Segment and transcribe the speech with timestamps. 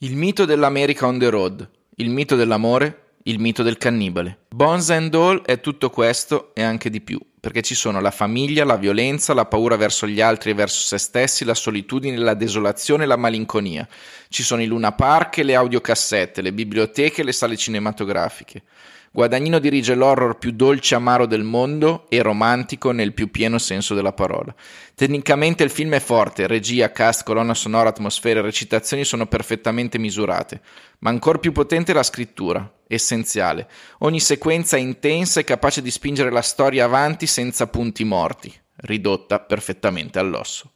[0.00, 4.42] Il mito dell'America on the road, il mito dell'amore, il mito del cannibale.
[4.48, 8.64] Bones and All è tutto questo e anche di più, perché ci sono la famiglia,
[8.64, 13.06] la violenza, la paura verso gli altri e verso se stessi, la solitudine, la desolazione
[13.06, 13.88] la malinconia.
[14.28, 18.62] Ci sono i Luna Park le audiocassette, le biblioteche e le sale cinematografiche.
[19.10, 24.12] Guadagnino dirige l'horror più dolce amaro del mondo e romantico nel più pieno senso della
[24.12, 24.54] parola.
[24.94, 30.60] Tecnicamente il film è forte, regia, cast, colonna sonora, atmosfere e recitazioni sono perfettamente misurate,
[31.00, 33.68] ma ancora più potente è la scrittura, essenziale.
[33.98, 39.40] Ogni sequenza è intensa e capace di spingere la storia avanti senza punti morti, ridotta
[39.40, 40.72] perfettamente all'osso.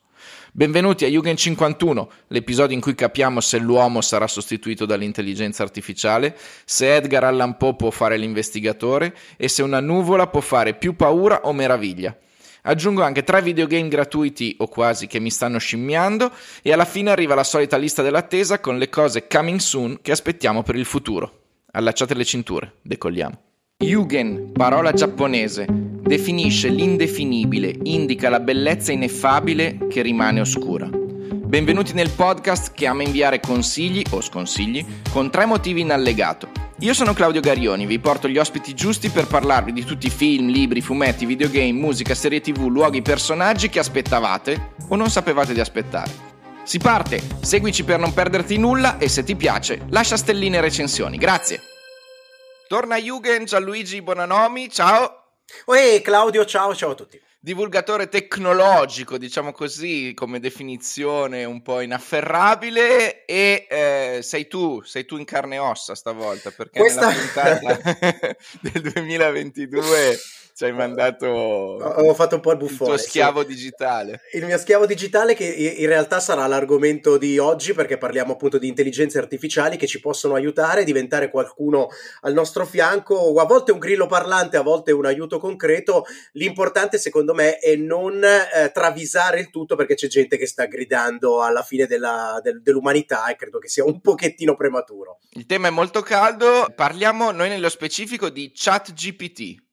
[0.55, 6.95] Benvenuti a Jugend 51, l'episodio in cui capiamo se l'uomo sarà sostituito dall'intelligenza artificiale, se
[6.95, 11.55] Edgar Allan Poe può fare l'investigatore e se una nuvola può fare più paura o
[11.55, 12.15] meraviglia.
[12.65, 16.31] Aggiungo anche tre videogame gratuiti o quasi che mi stanno scimmiando
[16.61, 20.63] e alla fine arriva la solita lista dell'attesa con le cose coming soon che aspettiamo
[20.63, 21.45] per il futuro.
[21.71, 23.52] Allacciate le cinture, decolliamo.
[23.83, 30.89] Yugen, parola giapponese, definisce l'indefinibile, indica la bellezza ineffabile che rimane oscura.
[30.89, 36.49] Benvenuti nel podcast che ama inviare consigli o sconsigli con tre motivi in allegato.
[36.79, 40.49] Io sono Claudio Garioni, vi porto gli ospiti giusti per parlarvi di tutti i film,
[40.49, 46.31] libri, fumetti, videogame, musica, serie tv, luoghi, personaggi che aspettavate o non sapevate di aspettare.
[46.63, 51.17] Si parte, seguici per non perderti nulla e se ti piace lascia stelline e recensioni.
[51.17, 51.72] Grazie!
[52.73, 55.25] Torna Jugend, Gianluigi Bonanomi, ciao.
[55.67, 57.21] Oi Claudio, ciao, ciao a tutti.
[57.45, 65.17] Divulgatore tecnologico, diciamo così, come definizione un po' inafferrabile e eh, sei tu, sei tu
[65.17, 67.09] in carne e ossa stavolta, perché Questa...
[67.09, 70.19] nella puntata del 2022
[70.55, 73.47] ci hai mandato ho fatto un po' il buffone il tuo schiavo sì.
[73.47, 78.59] digitale il mio schiavo digitale che in realtà sarà l'argomento di oggi perché parliamo appunto
[78.59, 81.89] di intelligenze artificiali che ci possono aiutare a diventare qualcuno
[82.23, 87.32] al nostro fianco a volte un grillo parlante a volte un aiuto concreto l'importante secondo
[87.33, 91.87] me è non eh, travisare il tutto perché c'è gente che sta gridando alla fine
[91.87, 95.19] della, del, dell'umanità e credo che sia un pochettino prematuro.
[95.31, 96.73] Il tema è molto caldo.
[96.75, 99.71] Parliamo noi nello specifico di chat GPT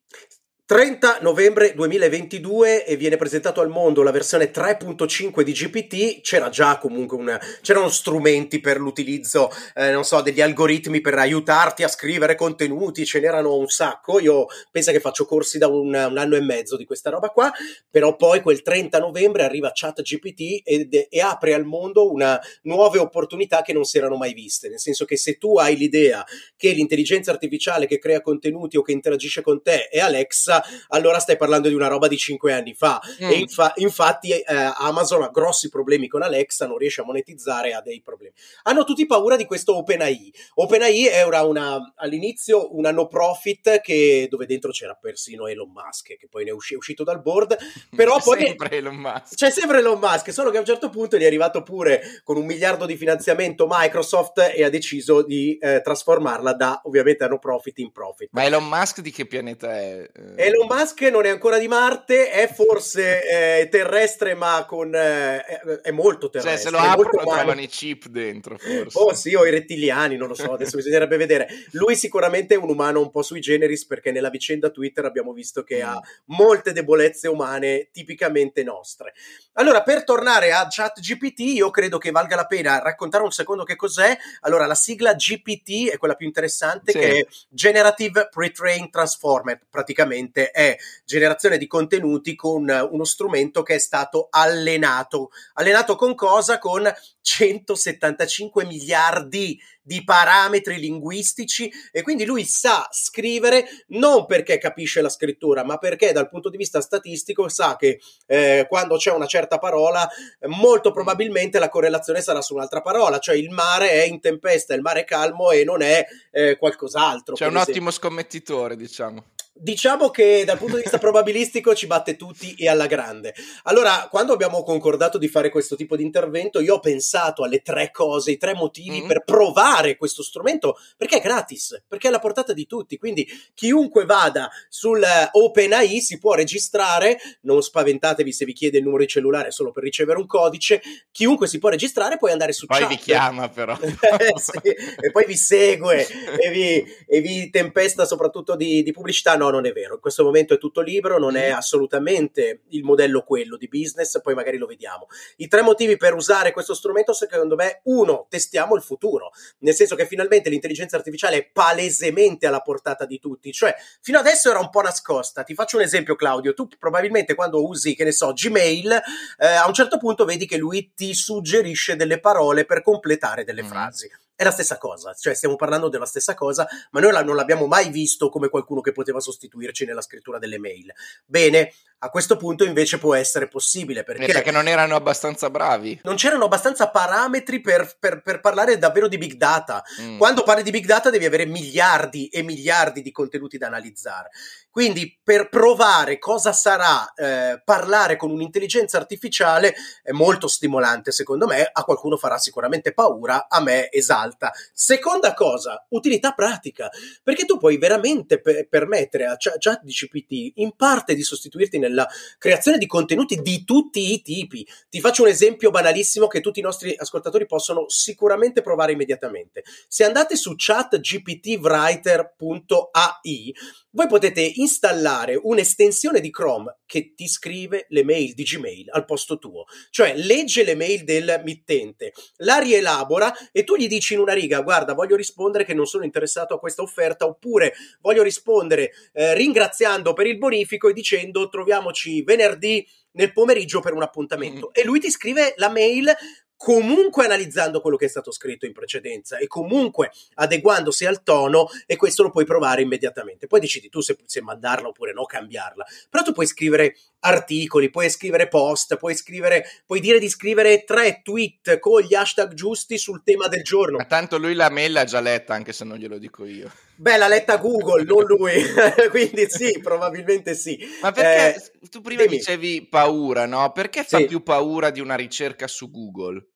[0.70, 6.78] 30 novembre 2022 e viene presentato al mondo la versione 3.5 di GPT, c'era già
[6.78, 12.36] comunque una, c'erano strumenti per l'utilizzo, eh, non so, degli algoritmi per aiutarti a scrivere
[12.36, 16.42] contenuti, ce n'erano un sacco, io penso che faccio corsi da un, un anno e
[16.42, 17.52] mezzo di questa roba qua,
[17.90, 23.64] però poi quel 30 novembre arriva ChatGPT ed, e apre al mondo una nuove opportunità
[23.64, 26.24] che non si erano mai viste, nel senso che se tu hai l'idea
[26.56, 30.58] che l'intelligenza artificiale che crea contenuti o che interagisce con te è Alexa,
[30.90, 33.02] allora stai parlando di una roba di cinque anni fa.
[33.24, 33.30] Mm.
[33.30, 34.44] E infa- infatti eh,
[34.78, 38.34] Amazon ha grossi problemi con Alexa, non riesce a monetizzare, ha dei problemi.
[38.64, 40.34] Hanno tutti paura di questo OpenAI.
[40.56, 46.28] OpenAI era una, all'inizio una no profit che, dove dentro c'era persino Elon Musk, che
[46.30, 47.58] poi ne è, usci- uscito dal board,
[47.96, 48.42] però c'è poi...
[48.42, 49.36] Sempre Elon Musk.
[49.36, 52.38] C'è sempre Elon Musk, solo che a un certo punto gli è arrivato pure con
[52.38, 57.80] un miliardo di finanziamento Microsoft e ha deciso di eh, trasformarla da ovviamente no profit
[57.80, 58.30] in profit.
[58.32, 60.10] Ma Elon Musk di che pianeta è?
[60.14, 60.46] Eh...
[60.50, 65.44] Elon Musk non è ancora di Marte, è forse eh, terrestre, ma con, eh,
[65.82, 66.58] è molto terrestre.
[66.58, 68.98] Cioè, se lo aprono trovano i chip dentro, forse.
[68.98, 71.48] Oh sì, o i rettiliani, non lo so, adesso bisognerebbe vedere.
[71.72, 75.64] Lui sicuramente è un umano un po' sui generis, perché nella vicenda Twitter abbiamo visto
[75.64, 75.88] che mm.
[75.88, 79.14] ha molte debolezze umane tipicamente nostre.
[79.54, 83.76] Allora, per tornare a ChatGPT, io credo che valga la pena raccontare un secondo che
[83.76, 84.18] cos'è.
[84.42, 86.98] Allora, la sigla GPT è quella più interessante, sì.
[86.98, 93.76] che è Generative Pre-Trained Transformer, praticamente praticamente è generazione di contenuti con uno strumento che
[93.76, 95.32] è stato allenato.
[95.54, 96.58] Allenato con cosa?
[96.60, 96.90] Con
[97.22, 105.64] 175 miliardi di parametri linguistici e quindi lui sa scrivere non perché capisce la scrittura,
[105.64, 110.08] ma perché dal punto di vista statistico sa che eh, quando c'è una certa parola,
[110.48, 114.82] molto probabilmente la correlazione sarà su un'altra parola, cioè il mare è in tempesta, il
[114.82, 117.34] mare è calmo e non è eh, qualcos'altro.
[117.34, 117.74] C'è un esempio.
[117.74, 119.24] ottimo scommettitore, diciamo.
[119.62, 123.34] Diciamo che dal punto di vista probabilistico ci batte tutti e alla grande.
[123.64, 127.92] Allora, quando abbiamo concordato di fare questo tipo di intervento, io ho pensato alle tre
[127.92, 129.08] cose, i tre motivi mm-hmm.
[129.08, 132.98] per provare questo strumento, perché è gratis, perché è alla portata di tutti.
[132.98, 139.04] Quindi chiunque vada sul OpenAI si può registrare, non spaventatevi se vi chiede il numero
[139.04, 140.82] di cellulare solo per ricevere un codice,
[141.12, 142.88] chiunque si può registrare, puoi andare su poi chat.
[142.88, 143.78] Poi vi chiama però.
[144.40, 146.08] sì, e poi vi segue
[146.40, 149.36] e vi, e vi tempesta soprattutto di, di pubblicità.
[149.36, 149.96] No, no, non è vero.
[149.96, 151.56] In questo momento è tutto libero, non è mm.
[151.56, 155.08] assolutamente il modello quello di business, poi magari lo vediamo.
[155.38, 159.96] I tre motivi per usare questo strumento, secondo me, uno, testiamo il futuro, nel senso
[159.96, 164.70] che finalmente l'intelligenza artificiale è palesemente alla portata di tutti, cioè fino adesso era un
[164.70, 165.44] po' nascosta.
[165.44, 168.92] Ti faccio un esempio, Claudio, tu probabilmente quando usi, che ne so, Gmail,
[169.38, 173.64] eh, a un certo punto vedi che lui ti suggerisce delle parole per completare delle
[173.64, 173.68] mm.
[173.68, 174.10] frasi
[174.40, 177.90] è la stessa cosa, cioè stiamo parlando della stessa cosa, ma noi non l'abbiamo mai
[177.90, 180.94] visto come qualcuno che poteva sostituirci nella scrittura delle mail.
[181.26, 186.00] Bene, a questo punto invece può essere possibile perché, perché non erano abbastanza bravi.
[186.04, 189.84] Non c'erano abbastanza parametri per, per, per parlare davvero di big data.
[190.02, 190.18] Mm.
[190.18, 194.30] Quando parli di big data devi avere miliardi e miliardi di contenuti da analizzare.
[194.80, 201.70] Quindi per provare cosa sarà eh, parlare con un'intelligenza artificiale è molto stimolante secondo me,
[201.70, 204.54] a qualcuno farà sicuramente paura, a me esalta.
[204.72, 206.90] Seconda cosa, utilità pratica,
[207.22, 212.88] perché tu puoi veramente pe- permettere a ChatGPT in parte di sostituirti nella creazione di
[212.88, 214.66] contenuti di tutti i tipi.
[214.88, 219.62] Ti faccio un esempio banalissimo che tutti i nostri ascoltatori possono sicuramente provare immediatamente.
[219.90, 223.54] Se andate su chatgptwriter.ai
[223.92, 229.38] voi potete installare un'estensione di Chrome che ti scrive le mail di Gmail al posto
[229.38, 234.34] tuo, cioè legge le mail del mittente, la rielabora e tu gli dici in una
[234.34, 239.34] riga guarda voglio rispondere che non sono interessato a questa offerta oppure voglio rispondere eh,
[239.34, 244.72] ringraziando per il bonifico e dicendo troviamoci venerdì nel pomeriggio per un appuntamento mm.
[244.74, 246.14] e lui ti scrive la mail
[246.62, 251.96] comunque analizzando quello che è stato scritto in precedenza e comunque adeguandosi al tono e
[251.96, 253.48] questo lo puoi provare immediatamente.
[253.48, 255.86] Poi decidi tu se, se mandarla oppure no, cambiarla.
[256.10, 261.22] Però tu puoi scrivere articoli, puoi scrivere post, puoi scrivere, puoi dire di scrivere tre
[261.24, 263.98] tweet con gli hashtag giusti sul tema del giorno.
[263.98, 266.72] Ma tanto lui la mail l'ha già letta, anche se non glielo dico io.
[266.96, 268.62] Beh, l'ha letta Google, non lui,
[269.10, 270.78] quindi sì, probabilmente sì.
[271.02, 272.38] Ma perché eh, tu prima dimmi.
[272.38, 273.72] dicevi paura, no?
[273.72, 274.26] Perché fa sì.
[274.26, 276.48] più paura di una ricerca su Google?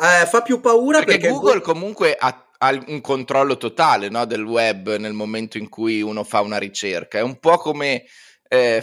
[0.00, 4.42] Eh, fa più paura perché, perché Google comunque ha, ha un controllo totale no, del
[4.42, 7.18] web nel momento in cui uno fa una ricerca.
[7.18, 8.04] È un po' come
[8.48, 8.82] eh,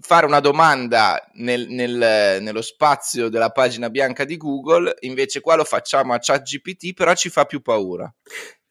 [0.00, 5.64] fare una domanda nel, nel, nello spazio della pagina bianca di Google, invece qua lo
[5.64, 8.12] facciamo a ChatGPT, però ci fa più paura.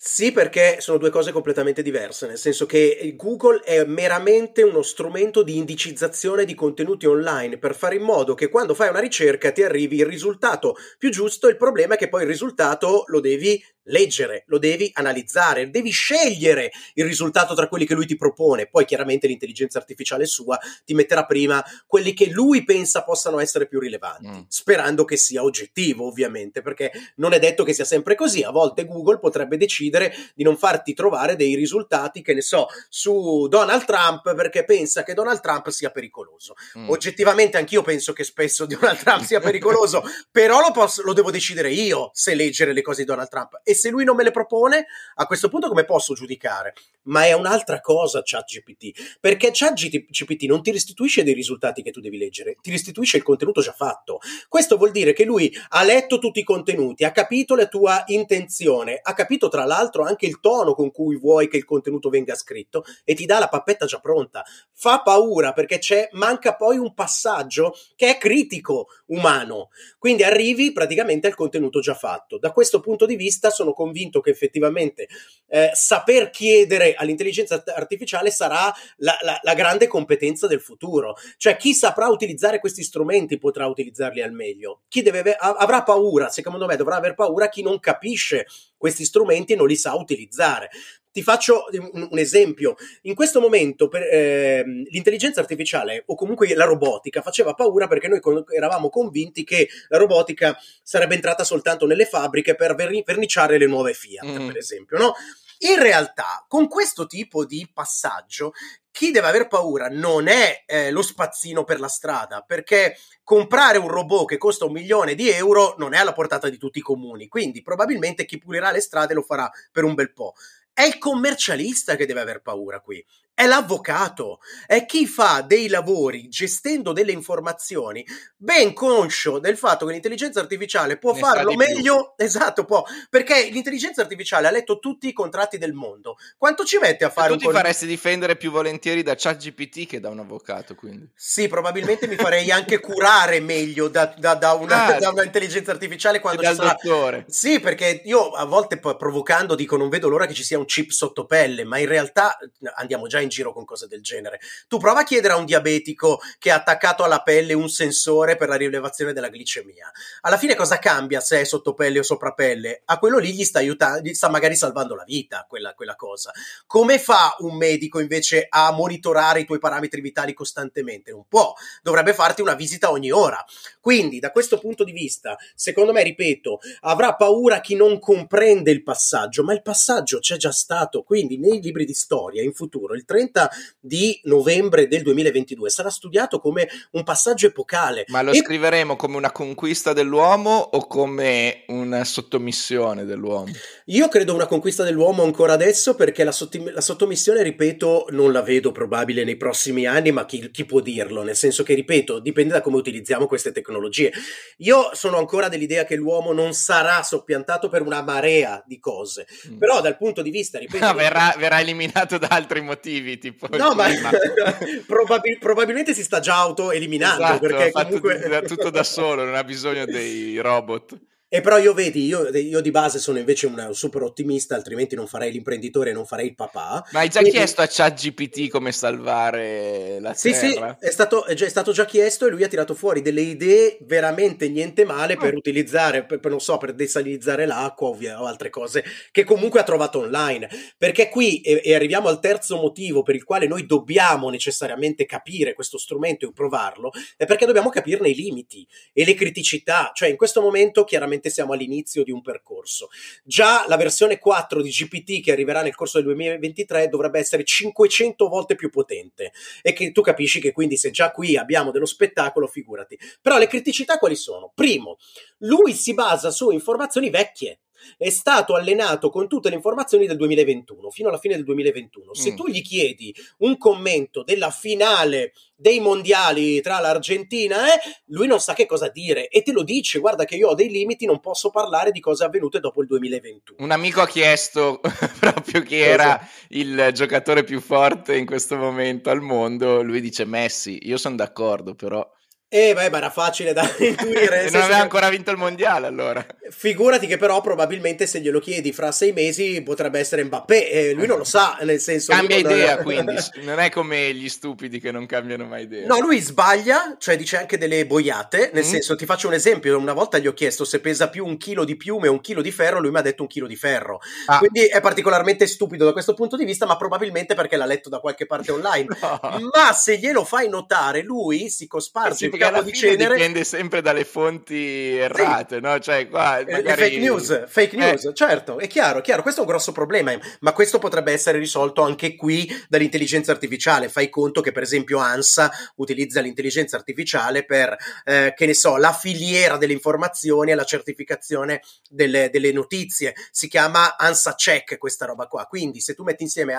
[0.01, 5.43] Sì, perché sono due cose completamente diverse, nel senso che Google è meramente uno strumento
[5.43, 9.61] di indicizzazione di contenuti online per fare in modo che quando fai una ricerca ti
[9.61, 11.49] arrivi il risultato più giusto.
[11.49, 16.71] Il problema è che poi il risultato lo devi leggere, lo devi analizzare, devi scegliere
[16.93, 18.67] il risultato tra quelli che lui ti propone.
[18.67, 23.79] Poi chiaramente l'intelligenza artificiale sua ti metterà prima quelli che lui pensa possano essere più
[23.79, 24.39] rilevanti, mm.
[24.47, 28.43] sperando che sia oggettivo, ovviamente, perché non è detto che sia sempre così.
[28.43, 33.47] A volte Google potrebbe decidere di non farti trovare dei risultati, che ne so, su
[33.47, 36.55] Donald Trump perché pensa che Donald Trump sia pericoloso.
[36.77, 36.89] Mm.
[36.89, 41.71] Oggettivamente anch'io penso che spesso Donald Trump sia pericoloso, però lo, posso, lo devo decidere
[41.71, 43.59] io se leggere le cose di Donald Trump.
[43.63, 44.85] E se lui non me le propone,
[45.15, 46.73] a questo punto come posso giudicare?
[47.03, 52.17] Ma è un'altra cosa ChatGPT, perché ChatGPT non ti restituisce dei risultati che tu devi
[52.17, 54.19] leggere, ti restituisce il contenuto già fatto.
[54.47, 58.99] Questo vuol dire che lui ha letto tutti i contenuti, ha capito la tua intenzione,
[59.01, 62.83] ha capito tra l'altro anche il tono con cui vuoi che il contenuto venga scritto
[63.03, 64.43] e ti dà la pappetta già pronta.
[64.73, 69.69] Fa paura perché c'è, manca poi un passaggio che è critico umano.
[69.97, 72.37] Quindi arrivi praticamente al contenuto già fatto.
[72.37, 75.07] Da questo punto di vista sono convinto che effettivamente
[75.47, 81.15] eh, saper chiedere all'intelligenza artificiale sarà la, la, la, grande competenza del futuro.
[81.37, 84.81] Cioè chi saprà utilizzare questi strumenti potrà utilizzarli al meglio.
[84.87, 88.45] Chi deve, avrà paura, secondo me dovrà aver paura chi non capisce
[88.77, 90.69] questi strumenti e non li sa utilizzare.
[91.11, 92.75] Ti faccio un, un esempio.
[93.03, 98.19] In questo momento per, eh, l'intelligenza artificiale o comunque la robotica faceva paura perché noi
[98.19, 103.65] con, eravamo convinti che la robotica sarebbe entrata soltanto nelle fabbriche per verni, verniciare le
[103.65, 104.47] nuove Fiat, mm.
[104.47, 105.13] per esempio, no?
[105.61, 108.53] In realtà, con questo tipo di passaggio,
[108.91, 113.89] chi deve aver paura non è eh, lo spazzino per la strada, perché comprare un
[113.89, 117.27] robot che costa un milione di euro non è alla portata di tutti i comuni,
[117.27, 120.33] quindi probabilmente chi pulirà le strade lo farà per un bel po'.
[120.79, 123.05] È il commercialista che deve aver paura qui
[123.39, 128.05] è l'avvocato, è chi fa dei lavori gestendo delle informazioni,
[128.35, 132.25] ben conscio del fatto che l'intelligenza artificiale può ne farlo meglio, più.
[132.25, 136.17] esatto, può, perché l'intelligenza artificiale ha letto tutti i contratti del mondo.
[136.37, 139.87] Quanto ci mette a fare tu un Tu ti faresti difendere più volentieri da ChatGPT
[139.87, 141.09] che da un avvocato, quindi.
[141.15, 146.19] Sì, probabilmente mi farei anche curare meglio da, da, da, una, ah, da un'intelligenza artificiale
[146.19, 146.77] quando ci sarà...
[146.81, 147.23] dottore.
[147.29, 150.89] Sì, perché io a volte provocando dico non vedo l'ora che ci sia un chip
[150.89, 152.37] sotto pelle, ma in realtà
[152.75, 154.39] andiamo già in in giro con cose del genere.
[154.67, 158.49] Tu prova a chiedere a un diabetico che ha attaccato alla pelle un sensore per
[158.49, 159.91] la rilevazione della glicemia.
[160.21, 162.81] Alla fine cosa cambia se è sotto pelle o sopra pelle?
[162.85, 166.31] A quello lì gli sta aiutando, gli sta magari salvando la vita, quella, quella cosa.
[166.65, 171.11] Come fa un medico invece a monitorare i tuoi parametri vitali costantemente?
[171.11, 173.43] Non può, dovrebbe farti una visita ogni ora.
[173.79, 178.83] Quindi, da questo punto di vista, secondo me, ripeto, avrà paura chi non comprende il
[178.83, 181.03] passaggio, ma il passaggio c'è già stato.
[181.03, 183.49] Quindi, nei libri di storia in futuro, il 30
[183.79, 188.05] di novembre del 2022 sarà studiato come un passaggio epocale.
[188.07, 188.37] Ma lo e...
[188.37, 193.51] scriveremo come una conquista dell'uomo o come una sottomissione dell'uomo?
[193.85, 198.41] Io credo una conquista dell'uomo ancora adesso perché la, sottim- la sottomissione, ripeto, non la
[198.41, 201.23] vedo probabile nei prossimi anni, ma chi, chi può dirlo?
[201.23, 204.11] Nel senso che, ripeto, dipende da come utilizziamo queste tecnologie.
[204.57, 209.57] Io sono ancora dell'idea che l'uomo non sarà soppiantato per una marea di cose, mm.
[209.57, 210.85] però dal punto di vista, ripeto...
[210.85, 213.47] No, verrà, verrà, eliminato da altri motivi, tipo...
[213.55, 213.87] No, ma
[214.85, 218.43] probabil- probabilmente si sta già auto-eliminando, esatto, perché comunque...
[218.45, 220.97] tutto da solo, non ha bisogno dei robot.
[221.31, 225.05] E però io vedi, io, io, di base sono invece un super ottimista, altrimenti non
[225.05, 226.83] farei l'imprenditore e non farei il papà.
[226.89, 227.37] Ma hai già Quindi...
[227.37, 230.75] chiesto a ChatGPT come salvare la sì, Terra?
[230.79, 233.21] Sì, è stato, è, già, è stato già chiesto e lui ha tirato fuori delle
[233.21, 235.37] idee veramente niente male per oh.
[235.37, 239.99] utilizzare, per, per, non so, per desalinizzare l'acqua o altre cose che comunque ha trovato
[239.99, 240.49] online.
[240.79, 245.53] Perché qui, e, e arriviamo al terzo motivo per il quale noi dobbiamo necessariamente capire
[245.53, 249.91] questo strumento e provarlo, è perché dobbiamo capirne i limiti e le criticità.
[249.93, 252.89] Cioè in questo momento chiaramente probabilmente siamo all'inizio di un percorso.
[253.23, 258.27] Già la versione 4 di GPT che arriverà nel corso del 2023 dovrebbe essere 500
[258.27, 262.47] volte più potente e che tu capisci che quindi se già qui abbiamo dello spettacolo,
[262.47, 262.97] figurati.
[263.21, 264.51] Però le criticità quali sono?
[264.55, 264.97] Primo,
[265.39, 267.59] lui si basa su informazioni vecchie
[267.97, 272.13] è stato allenato con tutte le informazioni del 2021, fino alla fine del 2021.
[272.13, 272.35] Se mm.
[272.35, 278.39] tu gli chiedi un commento della finale dei mondiali tra l'Argentina e eh, lui non
[278.39, 281.19] sa che cosa dire e te lo dice, guarda che io ho dei limiti, non
[281.19, 283.63] posso parlare di cose avvenute dopo il 2021.
[283.63, 284.79] Un amico ha chiesto
[285.19, 286.19] proprio chi era
[286.49, 291.75] il giocatore più forte in questo momento al mondo, lui dice Messi, io sono d'accordo
[291.75, 292.09] però
[292.51, 294.45] eh, beh, ma era facile da intuire.
[294.45, 296.25] e non aveva ancora vinto il mondiale allora.
[296.49, 301.05] Figurati che però probabilmente se glielo chiedi fra sei mesi potrebbe essere Mbappé e lui
[301.05, 302.11] non lo sa, nel senso...
[302.11, 302.83] Cambia idea non...
[302.85, 305.85] quindi, non è come gli stupidi che non cambiano mai idea.
[305.85, 308.67] No, lui sbaglia, cioè dice anche delle boiate, nel mm.
[308.67, 311.63] senso ti faccio un esempio, una volta gli ho chiesto se pesa più un chilo
[311.63, 313.99] di piume o un chilo di ferro, lui mi ha detto un chilo di ferro.
[314.25, 314.39] Ah.
[314.39, 317.99] Quindi è particolarmente stupido da questo punto di vista, ma probabilmente perché l'ha letto da
[317.99, 318.87] qualche parte online.
[318.99, 319.19] no.
[319.53, 323.15] Ma se glielo fai notare, lui si cosparge sì, capo di cenere.
[323.15, 325.61] dipende sempre dalle fonti errate, sì.
[325.61, 325.79] no?
[325.79, 326.81] Cioè, qua eh, magari...
[326.81, 327.79] Fake news, fake eh.
[327.79, 328.13] news, eh.
[328.13, 332.15] certo, è chiaro, chiaro, questo è un grosso problema, ma questo potrebbe essere risolto anche
[332.15, 333.89] qui dall'intelligenza artificiale.
[333.89, 338.93] Fai conto che, per esempio, ANSA utilizza l'intelligenza artificiale per, eh, che ne so, la
[338.93, 343.13] filiera delle informazioni e la certificazione delle, delle notizie.
[343.31, 345.45] Si chiama ANSA Check questa roba qua.
[345.45, 346.55] Quindi, se tu metti insieme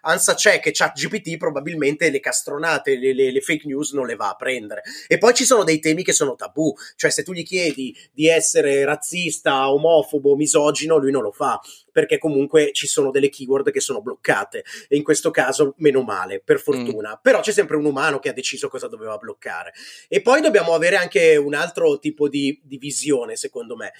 [0.00, 4.30] ANSA Check e ChatGPT, probabilmente le castronate, le, le, le fake news non le va
[4.30, 4.82] a prendere.
[5.06, 8.28] E poi ci sono dei temi che sono tabù, cioè se tu gli chiedi di
[8.28, 11.58] essere razzista, omofobo, misogino, lui non lo fa,
[11.90, 16.42] perché comunque ci sono delle keyword che sono bloccate e in questo caso meno male,
[16.44, 17.12] per fortuna.
[17.12, 17.20] Mm.
[17.22, 19.72] Però c'è sempre un umano che ha deciso cosa doveva bloccare.
[20.08, 23.94] E poi dobbiamo avere anche un altro tipo di, di visione, secondo me.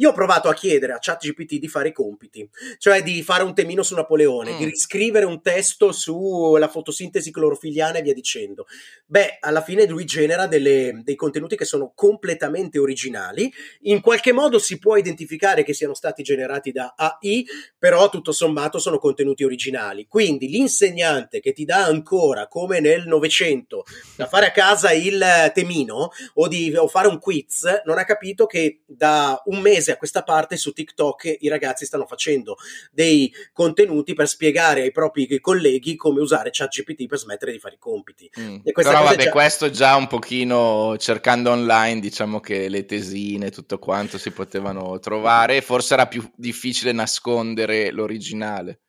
[0.00, 3.52] Io ho provato a chiedere a ChatGPT di fare i compiti, cioè di fare un
[3.52, 4.58] temino su Napoleone, mm.
[4.58, 8.66] di riscrivere un testo sulla fotosintesi clorofiliana e via dicendo.
[9.06, 13.52] Beh, alla fine lui genera delle, dei contenuti che sono completamente originali.
[13.82, 17.44] In qualche modo si può identificare che siano stati generati da AI,
[17.76, 20.06] però tutto sommato sono contenuti originali.
[20.06, 26.10] Quindi l'insegnante che ti dà ancora, come nel Novecento, da fare a casa il temino
[26.34, 29.96] o, di, o fare un quiz, non ha capito che da un mese mese a
[29.96, 32.56] questa parte su TikTok i ragazzi stanno facendo
[32.92, 37.78] dei contenuti per spiegare ai propri colleghi come usare ChatGPT per smettere di fare i
[37.78, 38.30] compiti.
[38.38, 38.58] Mm.
[38.62, 39.30] Però vabbè, già...
[39.30, 45.60] questo già un pochino cercando online, diciamo che le tesine, tutto quanto si potevano trovare,
[45.60, 48.80] forse era più difficile nascondere l'originale.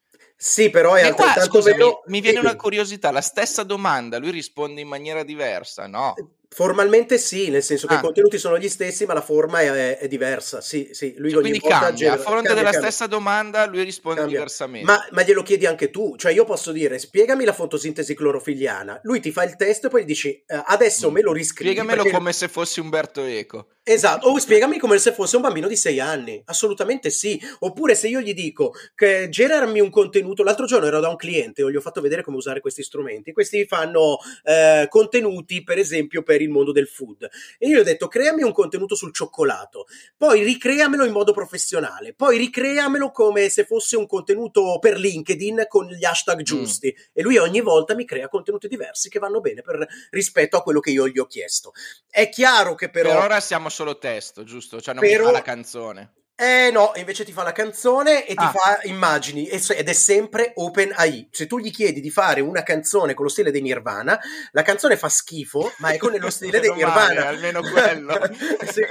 [0.42, 2.04] Sì, però è qua, scusami, vero...
[2.06, 6.14] mi viene una curiosità, la stessa domanda, lui risponde in maniera diversa, no?
[6.52, 7.98] Formalmente sì, nel senso che ah.
[8.00, 10.62] i contenuti sono gli stessi, ma la forma è, è diversa.
[10.62, 11.14] Sì, sì.
[11.18, 12.16] Lui cioè, quindi cambia, genera...
[12.16, 12.90] a fronte cambia, della cambia.
[12.90, 14.38] stessa domanda lui risponde cambia.
[14.38, 14.92] diversamente.
[14.92, 19.20] Ma, ma, glielo chiedi anche tu, cioè io posso dire spiegami la fotosintesi clorofiliana, lui
[19.20, 21.14] ti fa il test e poi gli dici eh, adesso mm.
[21.14, 21.70] me lo riscrivi.
[21.70, 22.18] Spiegamelo perché...
[22.18, 23.68] come se fossi Umberto Eco.
[23.92, 27.42] Esatto, o spiegami come se fosse un bambino di sei anni, assolutamente sì.
[27.62, 31.64] Oppure se io gli dico che generami un contenuto, l'altro giorno ero da un cliente
[31.64, 36.22] e gli ho fatto vedere come usare questi strumenti, questi fanno eh, contenuti per esempio
[36.22, 37.28] per il mondo del food
[37.58, 42.14] e io gli ho detto creami un contenuto sul cioccolato, poi ricreamelo in modo professionale,
[42.14, 46.44] poi ricreamelo come se fosse un contenuto per LinkedIn con gli hashtag mm.
[46.44, 47.04] giusti mm.
[47.14, 50.80] e lui ogni volta mi crea contenuti diversi che vanno bene per, rispetto a quello
[50.80, 51.72] che io gli ho chiesto.
[52.08, 53.10] È chiaro che però...
[53.10, 54.82] Per ora siamo solo testo, giusto?
[54.82, 55.20] Cioè non però...
[55.20, 56.14] mi fa la canzone.
[56.36, 58.52] Eh no, invece ti fa la canzone e ti ah.
[58.52, 61.28] fa immagini ed è sempre OpenAI.
[61.32, 64.18] Se tu gli chiedi di fare una canzone con lo stile dei Nirvana,
[64.52, 67.26] la canzone fa schifo, ma è con lo stile dei Nirvana.
[67.26, 68.18] Male, almeno quello.
[68.72, 68.82] sì,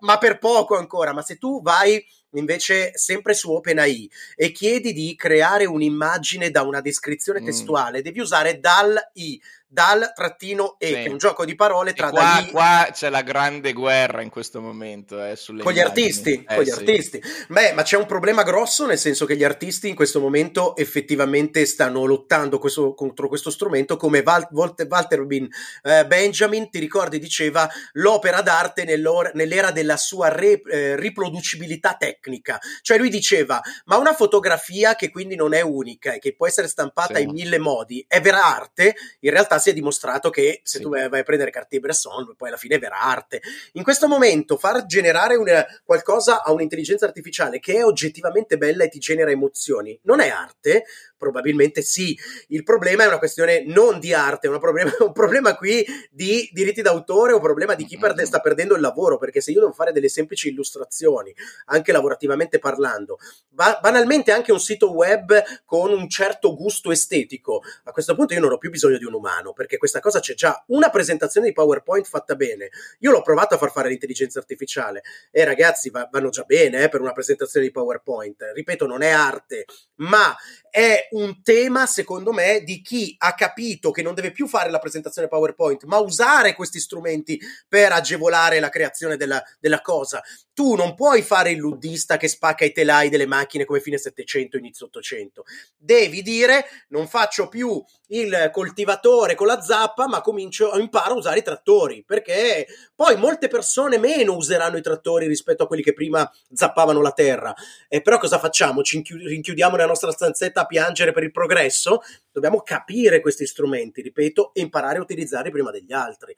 [0.00, 1.12] ma per poco ancora.
[1.12, 6.80] Ma se tu vai invece sempre su OpenAI e chiedi di creare un'immagine da una
[6.80, 7.44] descrizione mm.
[7.44, 10.92] testuale, devi usare DAL-I dal trattino E, sì.
[10.94, 12.50] che è un gioco di parole tra qua, Dalì...
[12.50, 16.70] qua c'è la grande guerra in questo momento eh, con gli artisti, eh, con gli
[16.70, 16.72] sì.
[16.72, 17.22] artisti.
[17.48, 21.66] Beh, ma c'è un problema grosso nel senso che gli artisti in questo momento effettivamente
[21.66, 25.46] stanno lottando questo, contro questo strumento come Val, Walter Bin,
[25.82, 32.58] eh, Benjamin, ti ricordi, diceva l'opera d'arte nell'era della sua re, eh, riproducibilità tecnica.
[32.80, 36.68] Cioè lui diceva, ma una fotografia che quindi non è unica e che può essere
[36.68, 37.22] stampata sì.
[37.22, 38.94] in mille modi è vera arte?
[39.20, 40.82] In realtà si è dimostrato che se sì.
[40.82, 43.40] tu vai a prendere Cartier-Bresson, poi alla fine vera arte.
[43.72, 48.88] In questo momento far generare una, qualcosa a un'intelligenza artificiale che è oggettivamente bella e
[48.88, 50.84] ti genera emozioni non è arte,
[51.18, 52.16] Probabilmente sì.
[52.48, 56.48] Il problema è una questione non di arte, è un problema, un problema qui di
[56.52, 59.72] diritti d'autore, un problema di chi perde, sta perdendo il lavoro, perché se io devo
[59.72, 61.34] fare delle semplici illustrazioni,
[61.66, 67.90] anche lavorativamente parlando, ba- banalmente anche un sito web con un certo gusto estetico, a
[67.90, 70.62] questo punto io non ho più bisogno di un umano, perché questa cosa c'è già.
[70.68, 75.44] Una presentazione di PowerPoint fatta bene, io l'ho provato a far fare l'intelligenza artificiale e
[75.44, 78.50] ragazzi va- vanno già bene eh, per una presentazione di PowerPoint.
[78.54, 79.64] Ripeto, non è arte,
[79.96, 80.36] ma
[80.70, 84.78] è un tema, secondo me, di chi ha capito che non deve più fare la
[84.78, 90.22] presentazione PowerPoint, ma usare questi strumenti per agevolare la creazione della, della cosa.
[90.52, 94.56] Tu non puoi fare il luddista che spacca i telai delle macchine come fine 700,
[94.56, 95.44] inizio 800.
[95.76, 101.40] Devi dire, non faccio più il coltivatore con la zappa, ma comincio, imparo a usare
[101.40, 106.30] i trattori, perché poi molte persone meno useranno i trattori rispetto a quelli che prima
[106.52, 107.54] zappavano la terra.
[107.88, 108.82] E però cosa facciamo?
[108.82, 112.00] Ci rinchiudiamo nella nostra stanzetta a piangere per il progresso?
[112.30, 116.36] Dobbiamo capire questi strumenti, ripeto, e imparare a utilizzarli prima degli altri.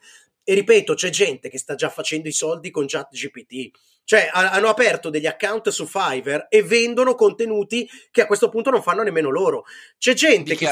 [0.50, 3.70] E ripeto, c'è gente che sta già facendo i soldi con ChatGPT.
[4.02, 8.82] Cioè, hanno aperto degli account su Fiverr e vendono contenuti che a questo punto non
[8.82, 9.62] fanno nemmeno loro.
[9.96, 10.66] C'è gente che.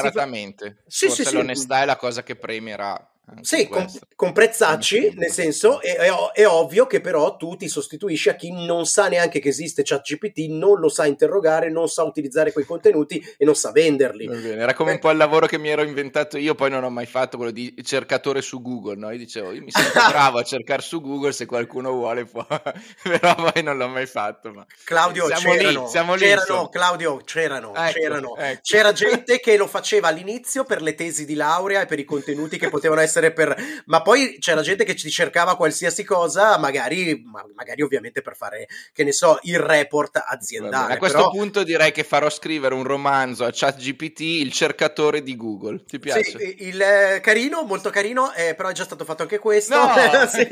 [0.73, 0.83] Fa...
[0.85, 1.81] Sì, Forse sì, l'onestà sì.
[1.83, 3.09] è la cosa che premierà
[3.41, 8.29] sì, con, con, prezzacci, nel senso, è, è, è, ovvio che però tu ti sostituisci
[8.29, 12.51] a chi non sa neanche che esiste ChatGPT, non lo sa interrogare, non sa utilizzare
[12.51, 14.25] quei contenuti e non sa venderli.
[14.25, 17.05] Era come un po' il lavoro che mi ero inventato io, poi non ho mai
[17.05, 19.11] fatto quello di cercatore su Google, no?
[19.11, 22.45] Io dicevo, io mi sento bravo a cercare su Google, se qualcuno vuole può,
[23.03, 24.51] però poi non l'ho mai fatto.
[24.51, 24.65] Ma...
[24.83, 28.37] Claudio, siamo c'erano, lì, siamo lì, c'erano, Claudio, c'erano, ecco, c'erano.
[28.37, 28.59] Ecco.
[28.61, 32.57] C'era gente che lo faceva all'inizio per le tesi di laurea e per i contenuti
[32.57, 33.55] che potevano essere essere per...
[33.85, 37.23] Ma poi c'era gente che ci cercava qualsiasi cosa, magari,
[37.55, 40.93] magari ovviamente per fare, che ne so, il report aziendale.
[40.93, 41.29] a questo però...
[41.29, 45.83] punto direi che farò scrivere un romanzo a ChatGPT, il cercatore di Google.
[45.85, 46.37] Ti piace?
[46.37, 49.75] Sì, il eh, carino, molto carino, eh, però è già stato fatto anche questo.
[49.75, 49.93] No!
[50.31, 50.47] sì.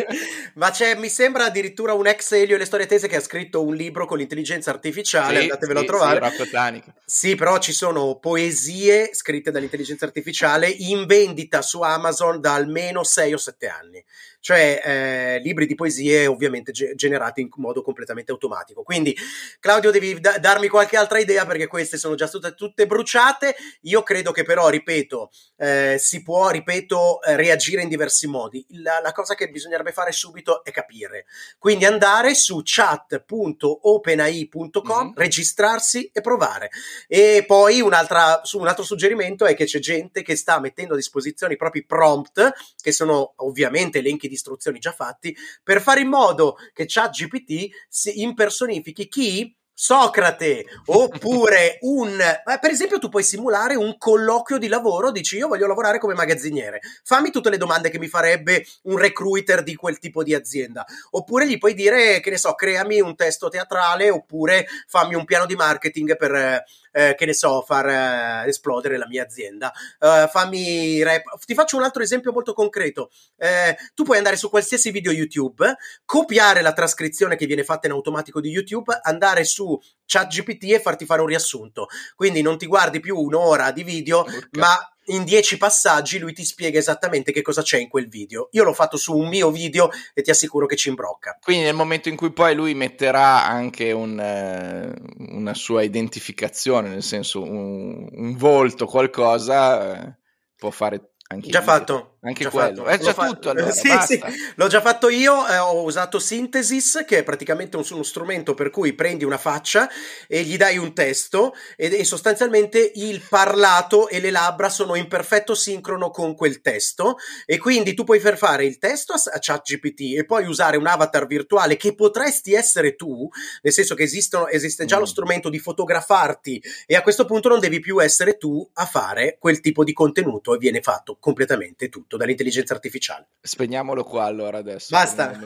[0.56, 3.64] Ma c'è, mi sembra addirittura un ex Elio e le storie tese che ha scritto
[3.64, 6.32] un libro con l'intelligenza artificiale, sì, andatevelo sì, a trovare.
[6.38, 13.04] Sì, sì, però ci sono poesie scritte dall'intelligenza artificiale in vendita su Amazon da almeno
[13.04, 14.06] 6 o 7 anni
[14.48, 18.82] cioè eh, libri di poesie ovviamente ge- generati in modo completamente automatico.
[18.82, 19.14] Quindi,
[19.60, 23.58] Claudio, devi da- darmi qualche altra idea perché queste sono già tutte, tutte bruciate.
[23.82, 28.66] Io credo che, però, ripeto, eh, si può, ripeto, eh, reagire in diversi modi.
[28.70, 31.26] La, la, cosa che bisognerebbe fare subito è capire.
[31.58, 35.14] Quindi andare su chat.openai.com, mm-hmm.
[35.14, 36.70] registrarsi e provare.
[37.10, 41.58] E poi un altro suggerimento è che c'è gente che sta mettendo a disposizione i
[41.58, 46.86] propri prompt, che sono ovviamente elenchi di istruzioni già fatti, per fare in modo che
[46.88, 49.08] ChatGPT si impersonifichi.
[49.08, 49.52] Chi?
[49.80, 52.18] Socrate, oppure un...
[52.18, 56.80] Per esempio tu puoi simulare un colloquio di lavoro, dici io voglio lavorare come magazziniere,
[57.04, 61.48] fammi tutte le domande che mi farebbe un recruiter di quel tipo di azienda, oppure
[61.48, 65.56] gli puoi dire, che ne so, creami un testo teatrale, oppure fammi un piano di
[65.56, 66.64] marketing per,
[66.98, 69.72] eh, che ne so, far eh, esplodere la mia azienda.
[70.00, 73.12] Uh, fammi rap- Ti faccio un altro esempio molto concreto.
[73.38, 77.94] Eh, tu puoi andare su qualsiasi video YouTube, copiare la trascrizione che viene fatta in
[77.94, 81.86] automatico di YouTube, andare su ChatGPT e farti fare un riassunto.
[82.16, 84.48] Quindi non ti guardi più un'ora di video, okay.
[84.54, 84.76] ma
[85.08, 88.50] in dieci passaggi lui ti spiega esattamente che cosa c'è in quel video.
[88.52, 91.38] Io l'ho fatto su un mio video e ti assicuro che ci imbrocca.
[91.42, 94.94] Quindi nel momento in cui poi lui metterà anche un, eh,
[95.30, 100.16] una sua identificazione, nel senso un, un volto, qualcosa, eh,
[100.56, 102.18] può fare anche già fatto.
[102.22, 102.86] Anche già quello.
[102.86, 104.22] È già fa- tutto allora, sì, sì,
[104.56, 108.70] l'ho già fatto io, eh, ho usato Synthesis, che è praticamente un, uno strumento per
[108.70, 109.90] cui prendi una faccia
[110.28, 115.08] e gli dai un testo e, e, sostanzialmente il parlato e le labbra sono in
[115.08, 119.38] perfetto sincrono con quel testo e quindi tu puoi far fare il testo a, a
[119.40, 123.30] ChatGPT e poi usare un avatar virtuale che potresti essere tu,
[123.62, 125.00] nel senso che esistono, esiste già mm.
[125.00, 129.38] lo strumento di fotografarti e a questo punto non devi più essere tu a fare
[129.40, 133.28] quel tipo di contenuto e viene fatto completamente tutto dall'intelligenza artificiale.
[133.42, 134.88] Spegniamolo qua allora adesso.
[134.92, 135.32] Basta.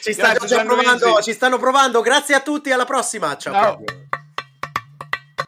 [0.00, 2.00] ci, stanno già provando, ci stanno provando.
[2.00, 3.36] Grazie a tutti, alla prossima.
[3.36, 3.52] Ciao.
[3.52, 3.84] Ciao.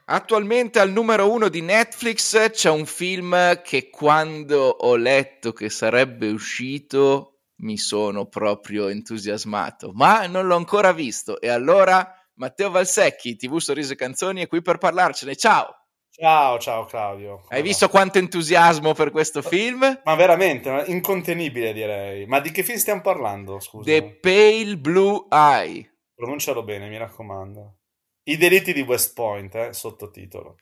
[0.09, 6.29] Attualmente al numero uno di Netflix c'è un film che quando ho letto che sarebbe
[6.29, 11.41] uscito mi sono proprio entusiasmato, ma non l'ho ancora visto.
[11.41, 15.35] E allora Matteo Valsecchi, TV Sorrisi e Canzoni, è qui per parlarcene.
[15.35, 15.86] Ciao!
[16.19, 17.45] Ciao, ciao Claudio.
[17.49, 20.01] Hai visto quanto entusiasmo per questo film?
[20.03, 22.25] Ma veramente, incontenibile direi.
[22.25, 23.85] Ma di che film stiamo parlando, scusa?
[23.85, 25.99] The Pale Blue Eye.
[26.15, 27.81] Pronuncialo bene, mi raccomando.
[28.23, 30.57] I delitti di West Point, eh, sottotitolo.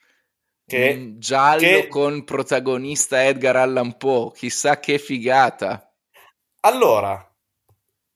[0.66, 1.86] Che, Un giallo che...
[1.86, 5.88] con protagonista Edgar Allan Poe, chissà che figata.
[6.62, 7.32] Allora,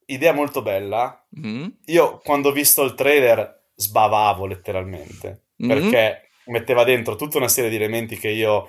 [0.06, 1.24] idea molto bella.
[1.38, 1.68] Mm.
[1.84, 5.68] Io quando ho visto il trailer sbavavo letteralmente, mm.
[5.68, 8.68] perché metteva dentro tutta una serie di elementi che io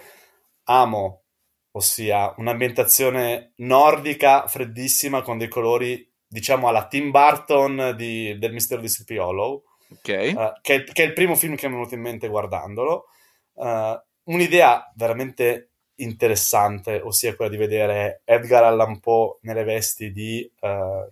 [0.65, 1.23] amo,
[1.71, 8.87] ossia un'ambientazione nordica, freddissima, con dei colori, diciamo, alla Tim Burton di, del mistero di
[8.87, 9.63] Sleepy Hollow,
[9.97, 10.33] okay.
[10.33, 13.05] uh, che, che, è il primo film che mi è venuto in mente guardandolo.
[13.53, 21.11] Uh, un'idea veramente interessante, ossia quella di vedere Edgar Allan Poe nelle vesti di uh,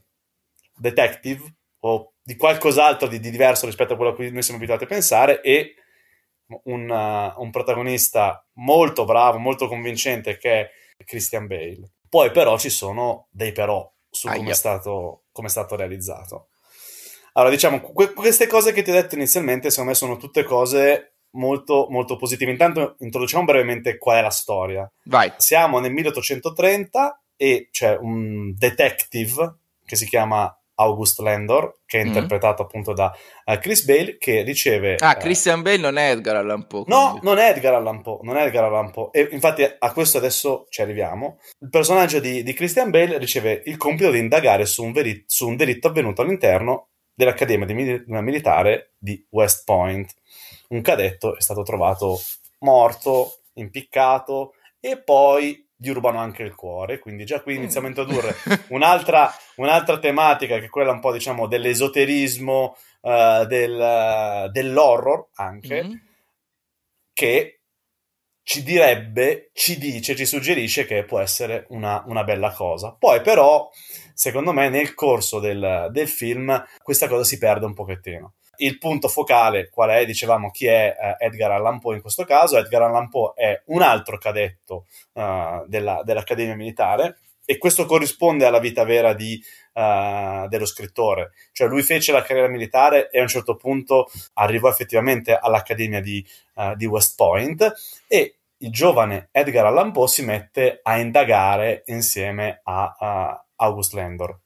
[0.76, 4.86] detective o di qualcos'altro di, di, diverso rispetto a quello a cui noi siamo abituati
[4.86, 5.76] a pensare e
[6.64, 11.92] un, uh, un protagonista molto bravo, molto convincente che è Christian Bale.
[12.10, 16.48] Poi però ci sono dei però su come è, stato, come è stato realizzato.
[17.34, 21.18] Allora, diciamo, que- queste cose che ti ho detto inizialmente, secondo me, sono tutte cose
[21.32, 22.52] molto, molto positive.
[22.52, 24.92] Intanto introduciamo brevemente qual è la storia.
[25.04, 25.32] Vai.
[25.38, 32.08] Siamo nel 1830 e c'è un detective che si chiama August Landor, che è mm.
[32.08, 34.96] interpretato appunto da uh, Chris Bale, che riceve...
[35.00, 36.84] Ah, uh, Christian Bale non è Edgar Allan Poe.
[36.88, 39.10] No, non è Edgar Allan Poe, non è Edgar Allan Poe.
[39.12, 41.40] E infatti a questo adesso ci arriviamo.
[41.60, 45.48] Il personaggio di, di Christian Bale riceve il compito di indagare su un, veri- su
[45.48, 50.14] un delitto avvenuto all'interno dell'Accademia di Mil- Militare di West Point.
[50.70, 52.20] Un cadetto è stato trovato
[52.60, 58.36] morto, impiccato e poi gli rubano anche il cuore, quindi già qui iniziamo a introdurre
[58.70, 65.96] un'altra, un'altra tematica che è quella un po' diciamo dell'esoterismo, uh, del, dell'horror anche, mm-hmm.
[67.14, 67.60] che
[68.42, 72.96] ci direbbe, ci dice, ci suggerisce che può essere una, una bella cosa.
[72.98, 73.70] Poi però,
[74.14, 79.08] secondo me, nel corso del, del film questa cosa si perde un pochettino il punto
[79.08, 80.06] focale qual è?
[80.06, 82.58] Dicevamo chi è uh, Edgar Allan Poe in questo caso.
[82.58, 88.60] Edgar Allan Poe è un altro cadetto uh, della, dell'Accademia Militare e questo corrisponde alla
[88.60, 89.42] vita vera di,
[89.74, 91.32] uh, dello scrittore.
[91.52, 96.26] Cioè lui fece la carriera militare e a un certo punto arrivò effettivamente all'Accademia di,
[96.76, 97.74] di West Point
[98.08, 104.40] e il giovane Edgar Allan Poe si mette a indagare insieme a, a August Landor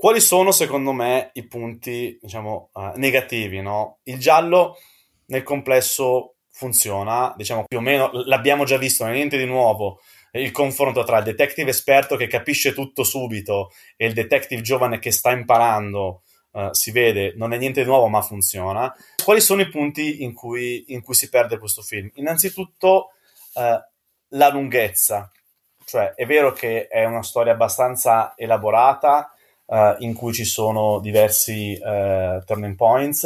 [0.00, 3.98] quali sono secondo me i punti, diciamo, uh, negativi, no?
[4.04, 4.78] Il giallo
[5.26, 10.00] nel complesso funziona, diciamo più o meno, l'abbiamo già visto, non è niente di nuovo,
[10.32, 15.10] il confronto tra il detective esperto che capisce tutto subito e il detective giovane che
[15.10, 18.90] sta imparando, uh, si vede, non è niente di nuovo ma funziona.
[19.22, 22.10] Quali sono i punti in cui, in cui si perde questo film?
[22.14, 23.10] Innanzitutto
[23.52, 23.78] uh,
[24.28, 25.30] la lunghezza,
[25.84, 29.34] cioè è vero che è una storia abbastanza elaborata,
[29.70, 33.22] uh, in cui ci sono diversi uh, turning points,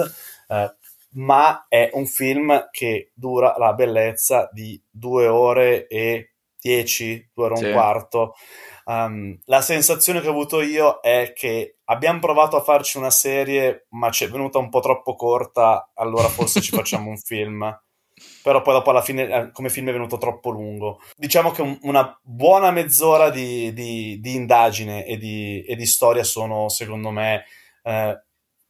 [0.49, 0.73] uh,
[1.17, 7.55] ma è un film che dura la bellezza di due ore e 10, 2 ore
[7.55, 7.67] e Sì.
[7.67, 8.35] un quarto.
[8.87, 13.87] Um, la sensazione che ho avuto io è che abbiamo provato a farci una serie,
[13.91, 17.83] ma ci è venuta un po' troppo corta, allora forse ci facciamo un film.
[18.45, 21.01] Però poi dopo alla fine eh, come film è venuto troppo lungo.
[21.17, 26.23] Diciamo che un- una buona mezz'ora di, di- di indagine e di, e di storia
[26.25, 27.45] sono, secondo me,
[27.83, 28.23] eh,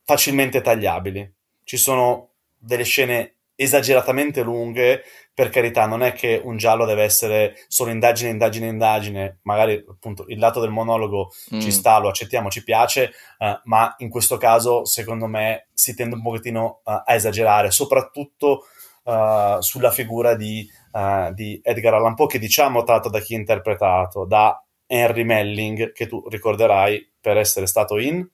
[0.05, 1.29] facilmente tagliabili.
[1.65, 5.03] Ci sono delle scene esageratamente lunghe,
[5.35, 10.25] per carità, non è che un giallo deve essere solo indagine, indagine, indagine, magari appunto
[10.29, 11.59] il lato del monologo Mm.
[11.61, 16.15] ci sta, lo accettiamo, ci piace, eh, ma in questo caso secondo me si tende
[16.15, 18.67] un pochettino eh, a esagerare, soprattutto
[19.05, 23.39] eh, sulla figura di, eh, di Edgar Allan Poe, che diciamo tratto da chi è
[23.39, 28.27] interpretato, da Henry Melling, che tu ricorderai per essere stato in,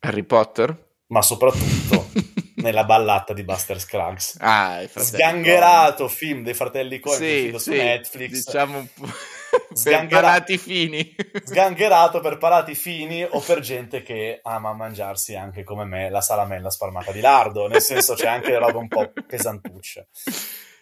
[0.00, 0.76] Harry Potter?
[1.06, 2.10] ma soprattutto
[2.56, 4.36] nella ballata di Buster Scruggs.
[4.40, 7.18] Ah, Sgangherato film dei fratelli Coen.
[7.18, 8.44] Sì, uscito su sì, Netflix.
[8.44, 9.06] diciamo un po'
[9.68, 11.14] per Sganghera- palati fini.
[11.44, 16.70] Sgangherato per palati fini o per gente che ama mangiarsi anche come me la salamella
[16.70, 20.06] sparmata di lardo, nel senso c'è anche roba un po' pesantuccia.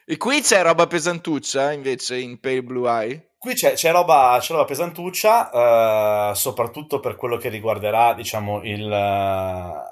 [0.04, 3.30] E qui c'è roba pesantuccia invece in Pale Blue Eye?
[3.38, 8.84] Qui c'è, c'è roba, c'è roba pesantuccia, eh, soprattutto per quello che riguarderà, diciamo, il,
[8.84, 9.82] eh,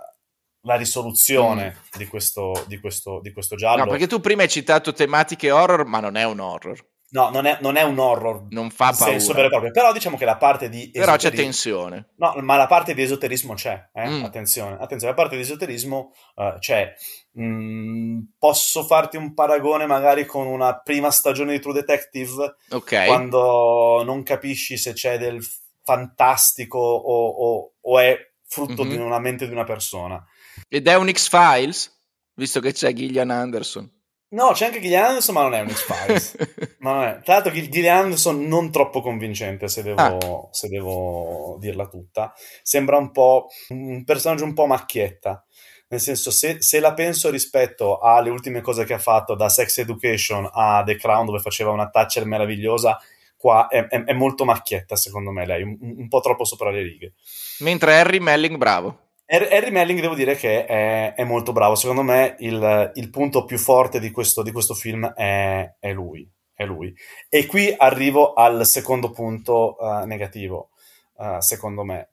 [0.62, 3.84] la risoluzione di, questo, di, questo, di questo giallo.
[3.84, 6.84] No, perché tu prima hai citato tematiche horror, ma non è un horror.
[7.12, 9.34] No, non è, non è un horror Non fa in senso paura.
[9.34, 12.08] vero e proprio, però diciamo che la parte di Però c'è esoterismo- tensione.
[12.16, 14.08] No, ma la parte di esoterismo c'è, eh?
[14.08, 14.24] Mm.
[14.24, 16.92] attenzione, attenzione, la parte di esoterismo eh, c'è.
[17.40, 23.06] Mm, posso farti un paragone magari con una prima stagione di True Detective, Ok.
[23.06, 25.42] quando non capisci se c'è del
[25.82, 28.88] fantastico o, o- o è frutto Mhm.
[28.88, 30.22] di una mente di una persona.
[30.68, 31.98] Ed è un X-Files?
[32.34, 33.90] Visto che c'è Gillian Anderson.
[34.32, 36.36] No, c'è anche Gillian Anderson, ma non è un X-Files.
[36.36, 36.46] È.
[36.78, 40.48] Tra l'altro, Gil- Gillian Anderson non troppo convincente, se devo, Ah.
[40.52, 42.32] se devo dirla tutta.
[42.62, 45.44] Sembra un po' un personaggio un po' macchietta.
[45.88, 49.78] Nel senso, se, se la penso rispetto alle ultime cose che ha fatto, da Sex
[49.78, 52.96] Education a The Crown, dove faceva una Thatcher meravigliosa,
[53.36, 56.82] qua è, è- è molto macchietta, secondo me, lei, un, un po' troppo sopra le
[56.82, 57.14] righe.
[57.60, 59.08] Mentre Harry Melling, bravo.
[59.32, 61.74] Har- Harry Melling devo dire che è, è molto bravo.
[61.76, 66.28] Secondo me il, il punto più forte di questo, di questo film è, è lui.
[66.54, 66.92] È lui.
[67.28, 70.70] E qui arrivo al secondo punto eh, negativo,
[71.18, 72.10] eh, secondo me.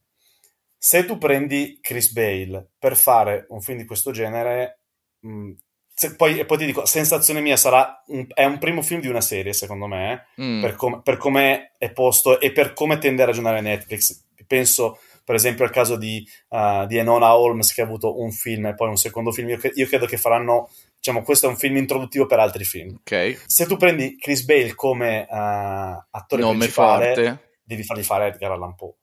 [0.78, 4.80] Se tu prendi Chris Bale per fare un film di questo genere,
[5.20, 5.52] mh,
[5.94, 9.08] se- poi, e poi ti dico, sensazione mia, sarà un- è un primo film di
[9.10, 10.62] una serie, secondo me, eh Mm.
[10.62, 14.24] per, com- per come è posto e per come tende a ragionare Netflix.
[14.46, 18.68] Penso, per esempio, al caso di, uh, di Enona Holmes, che ha avuto un film
[18.68, 19.50] e poi un secondo film.
[19.50, 22.96] Io, io credo che faranno, diciamo, questo è un film introduttivo per altri film.
[23.02, 23.44] Ok.
[23.46, 25.36] Se tu prendi Chris Bale come uh,
[26.12, 27.50] attore Nome principale, forte.
[27.62, 28.94] devi fargli fare Edgar Allan Poe.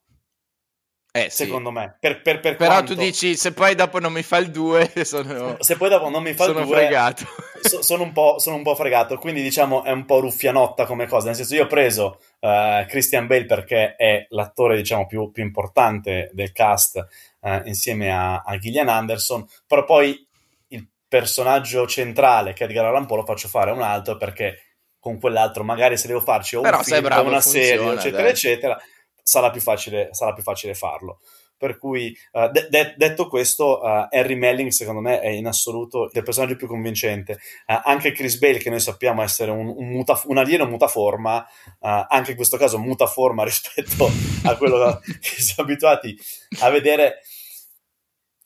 [1.16, 1.44] Eh, sì.
[1.44, 4.38] Secondo me, per, per, per Però quanto- tu dici, se poi dopo non mi fa
[4.38, 7.24] il 2, sono, se poi dopo non mi fa il sono due, fregato.
[7.60, 11.06] so- sono, un po', sono un po' fregato, quindi diciamo è un po' ruffianotta come
[11.06, 11.26] cosa.
[11.26, 16.30] Nel senso, io ho preso eh, Christian Bale perché è l'attore, diciamo, più, più importante
[16.32, 16.96] del cast
[17.42, 20.26] eh, insieme a, a Gillian Anderson, però poi
[20.70, 24.58] il personaggio centrale che è Edgar Allan Poe lo faccio fare a un altro perché
[24.98, 27.92] con quell'altro magari se devo farci o Però un sei film bravo, una serie, funziona,
[28.00, 28.30] eccetera, dai.
[28.32, 28.82] eccetera,
[29.24, 31.20] sarà più facile, sarà più facile farlo.
[31.56, 36.10] Per cui, eh, de- de- detto questo, eh, Harry Melling secondo me è in assoluto
[36.12, 37.38] il personaggio più convincente.
[37.64, 41.46] Eh, anche Chris Bale, che noi sappiamo essere un, un, muta- un alieno mutaforma,
[41.80, 44.10] anche in questo caso mutaforma rispetto
[44.44, 46.14] a quello che siamo abituati
[46.60, 47.20] a vedere,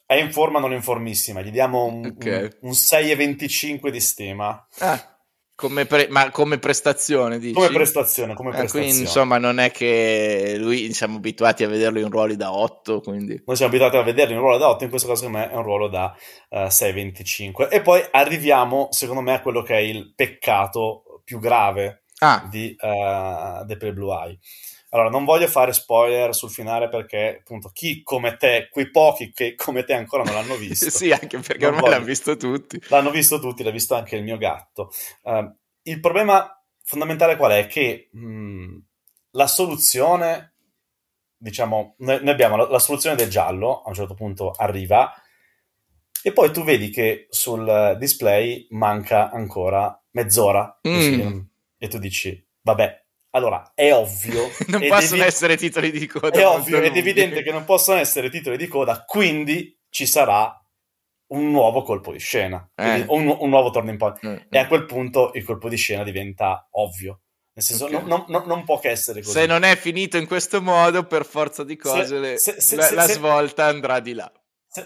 [0.07, 1.41] è in forma non informissima.
[1.43, 2.25] Gli diamo un, Ok.
[2.61, 4.67] un, un 6,25 di stima.
[4.79, 5.18] Ah,
[5.59, 7.55] come pre- ma come prestazione, dici?
[7.55, 8.85] Come prestazione, come Eh, prestazione.
[8.87, 13.43] quindi insomma non è che lui siamo abituati a vederlo in ruoli da 8, quindi...
[13.45, 15.57] Noi siamo abituati a vederlo in ruolo da 8, in questo caso secondo me è
[15.57, 16.15] un ruolo da
[16.49, 17.71] eh, 6,25.
[17.71, 22.77] E poi arriviamo, secondo me, a quello che è il peccato più grave Ah, di
[22.79, 24.39] uh, The Pale Blue Eye.
[24.91, 29.55] Allora, non voglio fare spoiler sul finale perché, appunto, chi come te, quei pochi che
[29.55, 31.93] come te ancora non l'hanno visto, sì, anche perché ormai voglio.
[31.95, 32.81] l'hanno visto tutti.
[32.89, 34.91] l'hanno visto tutti, l'ha visto anche il mio gatto.
[35.25, 36.53] Eh, il problema
[36.85, 37.67] fondamentale qual è?
[37.67, 38.77] Che mh,
[39.33, 40.55] la soluzione,
[41.37, 45.13] diciamo, noi, noi abbiamo la, la soluzione del giallo, a un certo punto arriva,
[46.23, 51.41] e poi tu vedi che sul display manca ancora mezz'ora Mm.
[51.79, 56.31] e tu dici, vabbè, allora è ovvio, non possono evi- essere titoli di coda.
[56.31, 60.55] è ovvio ed evidente che non possono essere titoli di coda, quindi ci sarà
[61.29, 63.05] un nuovo colpo di scena, Eh.
[63.09, 64.23] un, un nuovo turning point.
[64.23, 67.21] Eh, E a quel punto il colpo di scena diventa ovvio.
[67.53, 68.07] Nel senso, okay.
[68.07, 69.33] non, non, non, può che essere così.
[69.33, 72.77] Se non è finito in questo modo, per forza di cose, se, le, se, se,
[72.77, 74.33] la, la svolta andrà di là.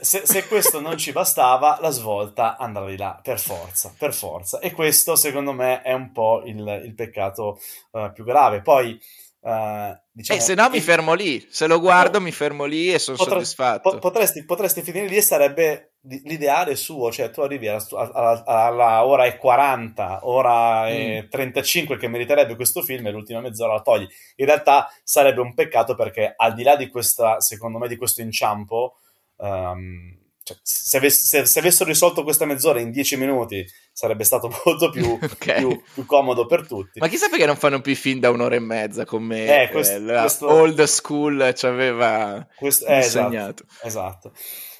[0.00, 4.58] Se, se, questo non ci bastava, la svolta andrà di là, per forza, per forza.
[4.58, 7.58] E questo, secondo me, è un po' il, il peccato
[7.92, 8.62] uh, più grave.
[8.62, 8.98] Poi,
[9.40, 10.38] uh, diciamo...
[10.38, 13.34] E se no mi fermo lì, se lo guardo mi fermo lì e sono potre,
[13.34, 13.98] soddisfatto.
[13.98, 19.24] potresti, potresti finire lì e sarebbe l'ideale suo, cioè tu arrivi alla, alla, alla ora
[19.26, 21.98] e 40, ora e 35 mm.
[21.98, 24.06] che meriterebbe questo film e l'ultima mezz'ora la togli.
[24.36, 28.20] In realtà sarebbe un peccato perché al di là di questa, secondo me, di questo
[28.20, 28.96] inciampo,
[29.42, 34.50] um, cioè, se, avess- se, se, avessero risolto questa mezz'ora in 10 minuti sarebbe stato
[34.64, 35.58] molto più, okay.
[35.58, 36.98] più, più, comodo per tutti.
[36.98, 40.20] Ma chissà perché non fanno più film da un'ora e mezza come eh, questo, eh,
[40.20, 40.48] questo...
[40.48, 43.64] old school ci aveva questo, eh, esatto, insegnato.
[43.82, 44.32] Esatto.
[44.32, 44.32] esatto.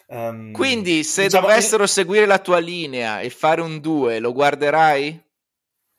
[0.09, 5.31] Um, Quindi, se diciamo, dovessero seguire la tua linea e fare un 2, lo guarderai?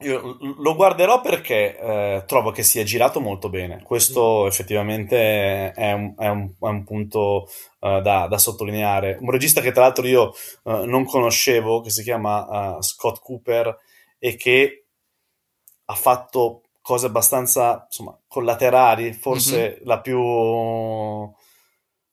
[0.03, 3.81] Io lo guarderò perché eh, trovo che sia girato molto bene.
[3.83, 4.47] Questo mm.
[4.47, 9.17] effettivamente è un, è un, è un punto uh, da, da, sottolineare.
[9.19, 13.77] Un regista che tra l'altro io uh, non conoscevo, che si chiama uh, Scott Cooper
[14.19, 14.85] e che
[15.85, 19.87] ha fatto cose abbastanza insomma, collaterali, forse mm-hmm.
[19.87, 20.21] la più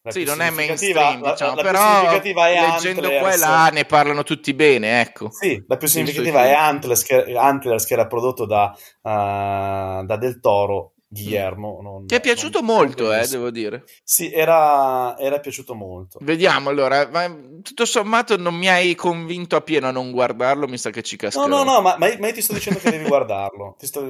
[0.08, 3.20] sì, non è mainstream, la, diciamo, la, la però leggendo Antlers.
[3.20, 5.30] qua e là ne parlano tutti bene, ecco.
[5.30, 10.40] Sì, la più significativa è Antlers che, Antlers, che era prodotto da, uh, da Del
[10.40, 11.80] Toro, Guillermo.
[11.82, 13.84] Non, Ti è piaciuto non, molto, non eh, devo dire.
[14.02, 16.18] Sì, era, era, piaciuto molto.
[16.22, 17.26] Vediamo allora, ma,
[17.62, 21.16] tutto sommato non mi hai convinto a pieno a non guardarlo, mi sa che ci
[21.16, 21.46] cascherò.
[21.46, 23.74] No, no, no, ma, ma io ti sto dicendo che devi guardarlo.
[23.78, 24.00] Ti sto,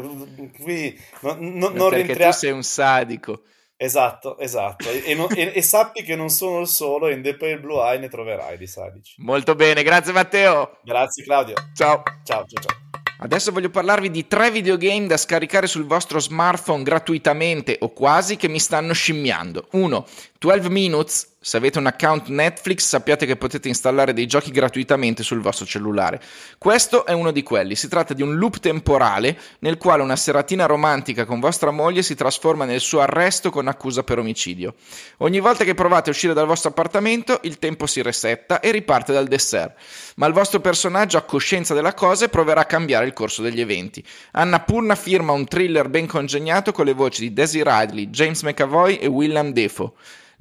[0.61, 2.31] qui, no, no, non Perché rientra...
[2.31, 3.43] tu sei un sadico.
[3.83, 4.91] Esatto, esatto.
[4.91, 7.99] E, non, e, e, sappi che non sono il solo in The Pale Blue Eye
[7.99, 9.15] ne troverai di sadici.
[9.23, 10.81] Molto bene, grazie Matteo.
[10.83, 11.55] Grazie Claudio.
[11.75, 12.03] Ciao.
[12.23, 12.77] Ciao, ciao, ciao.
[13.21, 18.49] Adesso voglio parlarvi di tre videogame da scaricare sul vostro smartphone gratuitamente o quasi che
[18.49, 19.69] mi stanno scimmiando.
[19.71, 20.07] 1.
[20.39, 25.41] 12 Minutes se avete un account Netflix sappiate che potete installare dei giochi gratuitamente sul
[25.41, 26.21] vostro cellulare.
[26.59, 27.77] Questo è uno di quelli.
[27.77, 32.15] Si tratta di un loop temporale nel quale una seratina romantica con vostra moglie si
[32.15, 34.75] trasforma nel suo arresto con accusa per omicidio.
[35.19, 39.15] Ogni volta che provate a uscire dal vostro appartamento, il tempo si resetta e riparte
[39.15, 39.79] dal dessert.
[40.17, 44.05] Ma il vostro personaggio a coscienza della cosa proverà a cambiare il corso degli eventi.
[44.33, 48.97] Anna Purna firma un thriller ben congegnato con le voci di Daisy Ridley, James McAvoy
[48.97, 49.93] e William Defoe.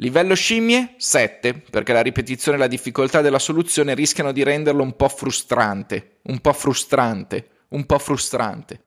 [0.01, 4.95] Livello scimmie 7, perché la ripetizione e la difficoltà della soluzione rischiano di renderlo un
[4.95, 8.83] po' frustrante, un po' frustrante, un po' frustrante.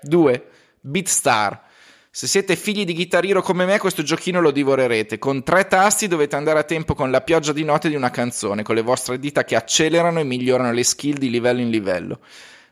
[0.00, 0.46] 2.
[0.80, 1.64] Beatstar.
[2.10, 5.18] Se siete figli di chitarrino come me, questo giochino lo divorerete.
[5.18, 8.62] Con tre tasti dovete andare a tempo con la pioggia di note di una canzone,
[8.62, 12.20] con le vostre dita che accelerano e migliorano le skill di livello in livello.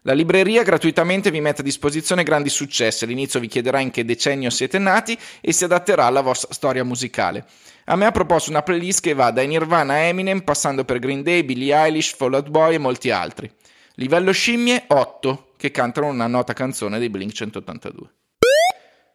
[0.05, 3.05] La libreria gratuitamente vi mette a disposizione grandi successi.
[3.05, 7.47] All'inizio vi chiederà in che decennio siete nati e si adatterà alla vostra storia musicale.
[7.85, 11.23] A me ha proposto una playlist che va dai Nirvana a Eminem, passando per Green
[11.23, 13.49] Day, Billie Eilish, Fall Out Boy e molti altri.
[13.95, 18.15] Livello scimmie 8, che cantano una nota canzone dei Blink 182.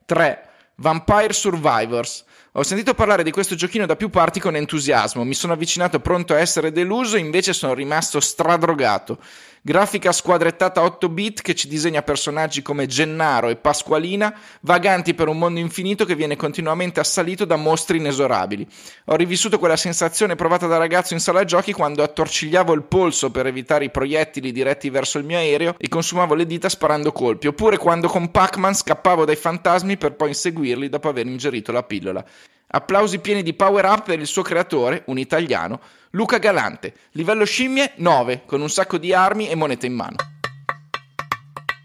[0.05, 0.49] 3.
[0.75, 2.23] Vampire Survivors.
[2.53, 6.33] Ho sentito parlare di questo giochino da più parti con entusiasmo, mi sono avvicinato pronto
[6.33, 9.19] a essere deluso, invece sono rimasto stradrogato.
[9.61, 15.37] Grafica squadrettata 8 bit che ci disegna personaggi come Gennaro e Pasqualina, vaganti per un
[15.37, 18.65] mondo infinito che viene continuamente assalito da mostri inesorabili.
[19.07, 23.45] Ho rivissuto quella sensazione provata da ragazzo in sala giochi quando attorcigliavo il polso per
[23.45, 27.77] evitare i proiettili diretti verso il mio aereo e consumavo le dita sparando colpi, oppure
[27.77, 32.25] quando con Pac-Man scappavo dai fantasmi per poi inseguirli dopo aver ingerito la pillola.
[32.69, 35.79] Applausi pieni di power up per il suo creatore, un italiano,
[36.11, 36.93] Luca Galante.
[37.11, 40.15] Livello scimmie 9, con un sacco di armi e monete in mano.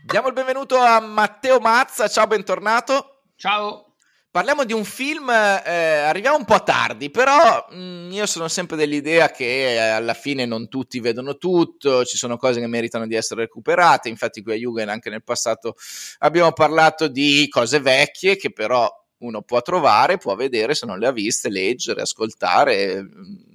[0.04, 3.20] Diamo il benvenuto a Matteo Mazza, ciao, bentornato.
[3.36, 3.94] Ciao.
[4.32, 8.76] Parliamo di un film, eh, arriviamo un po' tardi, però mh, mm, io sono sempre
[8.76, 13.14] dell'idea che eh, alla fine non tutti vedono tutto, ci sono cose che meritano di
[13.14, 15.76] essere recuperate, infatti qui a Jugend anche nel passato
[16.20, 18.90] abbiamo parlato di cose vecchie che però
[19.22, 23.06] uno può trovare, può vedere se non le ha viste, leggere, ascoltare,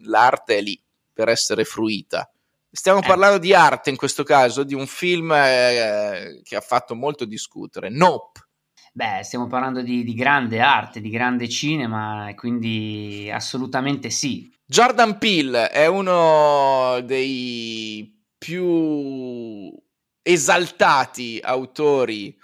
[0.04, 0.80] l'arte è lì
[1.14, 2.30] per essere fruita.
[2.70, 3.08] Stiamo eh.
[3.08, 7.90] parlando di arte in questo caso, di un film eh, che ha fatto molto discutere,
[7.90, 8.42] Nope.
[8.94, 14.52] Beh, stiamo parlando di, di grande arte, di grande cinema, quindi assolutamente sì.
[14.66, 19.72] Jordan Peele è uno dei più
[20.24, 22.36] esaltati autori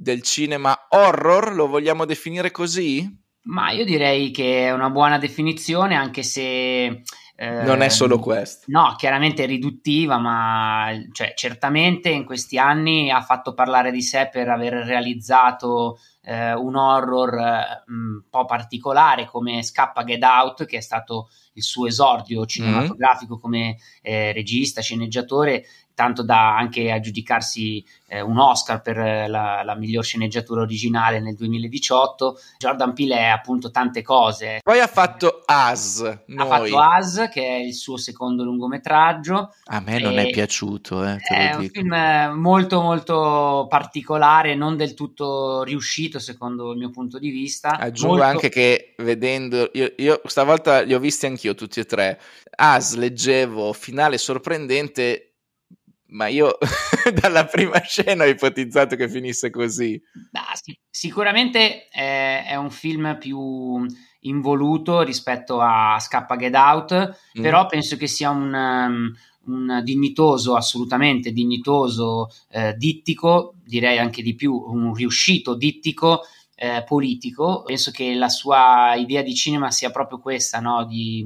[0.00, 3.04] del cinema horror, lo vogliamo definire così?
[3.48, 7.02] Ma io direi che è una buona definizione, anche se
[7.40, 8.64] Eh, non è solo questo.
[8.66, 14.28] No, chiaramente è riduttiva, ma cioè, certamente in questi anni ha fatto parlare di sé
[14.30, 20.78] per aver realizzato eh, un horror eh, un po' particolare come Scappa Get Out, che
[20.78, 22.48] è stato il suo esordio mm-hmm.
[22.48, 23.42] cinematografico mm-hmm.
[23.42, 25.64] come eh, regista, sceneggiatore,
[25.98, 31.34] tanto da anche aggiudicarsi eh, un Oscar per eh, la, la, miglior sceneggiatura originale nel
[31.34, 32.38] 2018.
[32.56, 34.60] Jordan Peele è appunto tante cose.
[34.62, 36.02] Poi ha fatto As.
[36.02, 39.54] Ha fatto As, che è il suo secondo lungometraggio.
[39.64, 41.04] A me non è piaciuto.
[41.04, 41.96] Eh, è un film
[42.36, 47.70] molto molto particolare, non del tutto riuscito secondo il mio punto di vista.
[47.70, 48.30] Aggiungo molto...
[48.30, 52.20] anche che vedendo, io, io stavolta li ho visti anch'io tutti e tre.
[52.54, 55.27] As leggevo finale sorprendente
[56.08, 56.56] ma io
[57.20, 60.00] dalla prima scena ho ipotizzato che finisse così.
[60.32, 60.78] Ah, sì.
[60.88, 63.86] Sicuramente è, è, un film più
[64.20, 67.42] involuto rispetto a Scappa Get Out, mm.
[67.42, 69.14] però penso che sia un, um,
[69.46, 76.22] un dignitoso, assolutamente dignitoso, eh, dittico, direi anche di più, un riuscito dittico
[76.60, 77.62] eh, politico.
[77.62, 80.84] Penso che la sua idea di cinema sia proprio questa, no?
[80.84, 81.24] di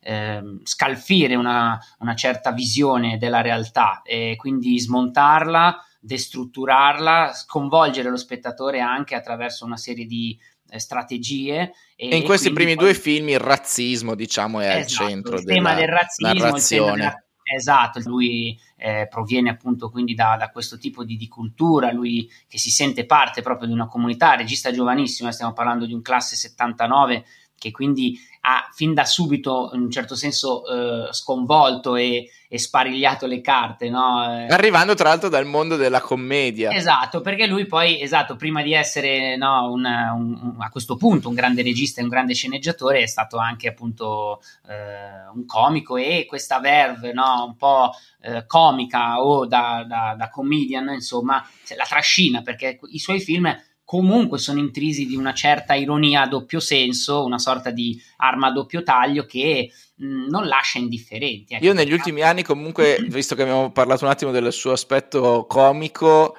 [0.00, 8.80] eh, scalfire una, una, certa visione della realtà e quindi smontarla, destrutturarla, sconvolgere lo spettatore
[8.80, 11.72] anche attraverso una serie di eh, strategie.
[11.96, 12.84] E, e in questi primi poi...
[12.84, 17.23] due film il razzismo, diciamo, è esatto, al centro il tema del razzismo, narrazione.
[17.46, 22.58] Esatto, lui eh, proviene appunto quindi da, da questo tipo di, di, cultura, lui che
[22.58, 27.24] si sente parte proprio di una comunità, regista giovanissimo, stiamo parlando di un classe 79
[27.58, 33.26] che quindi ha fin da subito in un certo senso eh, sconvolto e, e, sparigliato
[33.26, 33.88] le carte.
[33.88, 34.22] No?
[34.24, 36.70] Eh, Arrivando tra l'altro dal mondo della commedia.
[36.70, 41.34] Esatto, perché lui poi, esatto, prima di essere no, un, un, a questo punto un
[41.34, 46.60] grande regista e un grande sceneggiatore, è stato anche appunto eh, un comico e questa
[46.60, 51.42] verve no, un po' eh, comica o da, da, da comedian, insomma,
[51.76, 56.58] la trascina perché i suoi film comunque sono intrisi di una certa ironia a doppio
[56.58, 61.54] senso, una sorta di arma a doppio taglio che mh, non lascia indifferenti.
[61.54, 61.64] Ecco.
[61.64, 66.36] Io negli ultimi anni comunque, visto che abbiamo parlato un attimo del suo aspetto comico,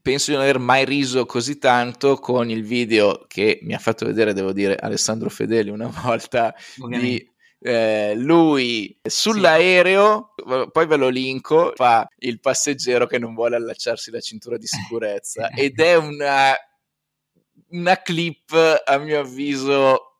[0.00, 4.06] penso di non aver mai riso così tanto con il video che mi ha fatto
[4.06, 7.06] vedere, devo dire, Alessandro Fedeli una volta Ovviamente.
[7.06, 7.32] di
[7.66, 10.68] eh, lui sull'aereo, sì.
[10.70, 15.48] poi ve lo linko, fa il passeggero che non vuole allacciarsi la cintura di sicurezza
[15.56, 16.54] ed è una
[17.74, 18.52] una clip,
[18.84, 20.14] a mio avviso,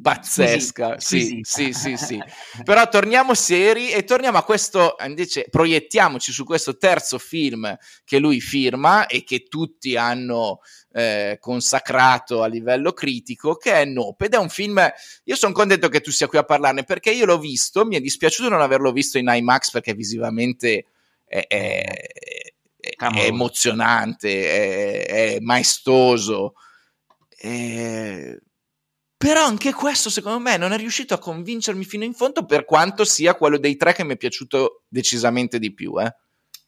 [0.00, 0.98] pazzesca.
[0.98, 2.22] Sì, sì, sì, sì,
[2.64, 8.40] Però torniamo seri e torniamo a questo, invece proiettiamoci su questo terzo film che lui
[8.40, 10.60] firma e che tutti hanno
[10.92, 14.26] eh, consacrato a livello critico, che è Nope.
[14.26, 14.80] Ed è un film,
[15.24, 18.00] io sono contento che tu sia qui a parlarne perché io l'ho visto, mi è
[18.00, 20.86] dispiaciuto non averlo visto in IMAX perché visivamente
[21.24, 21.46] è,
[23.26, 26.54] emozionante, è maestoso
[27.40, 28.40] eh,
[29.16, 33.04] però anche questo, secondo me, non è riuscito a convincermi fino in fondo, per quanto
[33.04, 36.00] sia quello dei tre che mi è piaciuto decisamente di più.
[36.00, 36.14] Eh.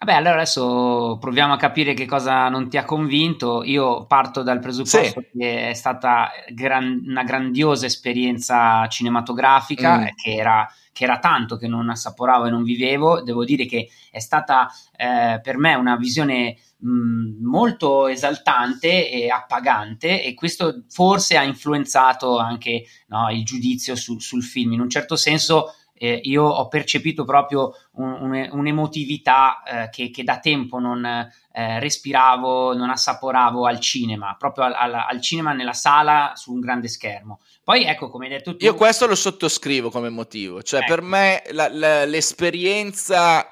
[0.03, 3.63] Vabbè, allora adesso proviamo a capire che cosa non ti ha convinto.
[3.65, 5.39] Io parto dal presupposto sì.
[5.39, 10.07] che è stata gran- una grandiosa esperienza cinematografica, mm.
[10.17, 13.21] che, era, che, era, tanto che non assaporavo e non vivevo.
[13.21, 20.25] Devo dire che è stata eh, per me una visione mh, molto esaltante e appagante
[20.25, 24.73] e questo forse ha influenzato anche no, il giudizio su, sul film.
[24.73, 30.25] In un certo senso eh, io ho percepito proprio un, un, un'emotività eh, che, che,
[30.25, 35.75] da tempo non eh, respiravo, non assaporavo al cinema, proprio al, al, al, cinema nella
[35.75, 37.41] sala su un grande schermo.
[37.63, 38.65] Poi ecco, come hai detto tu...
[38.65, 40.95] Io questo lo sottoscrivo come motivo, cioè ecco.
[40.95, 43.47] per me la, la, l'esperienza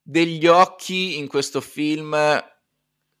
[0.00, 2.14] degli occhi in questo film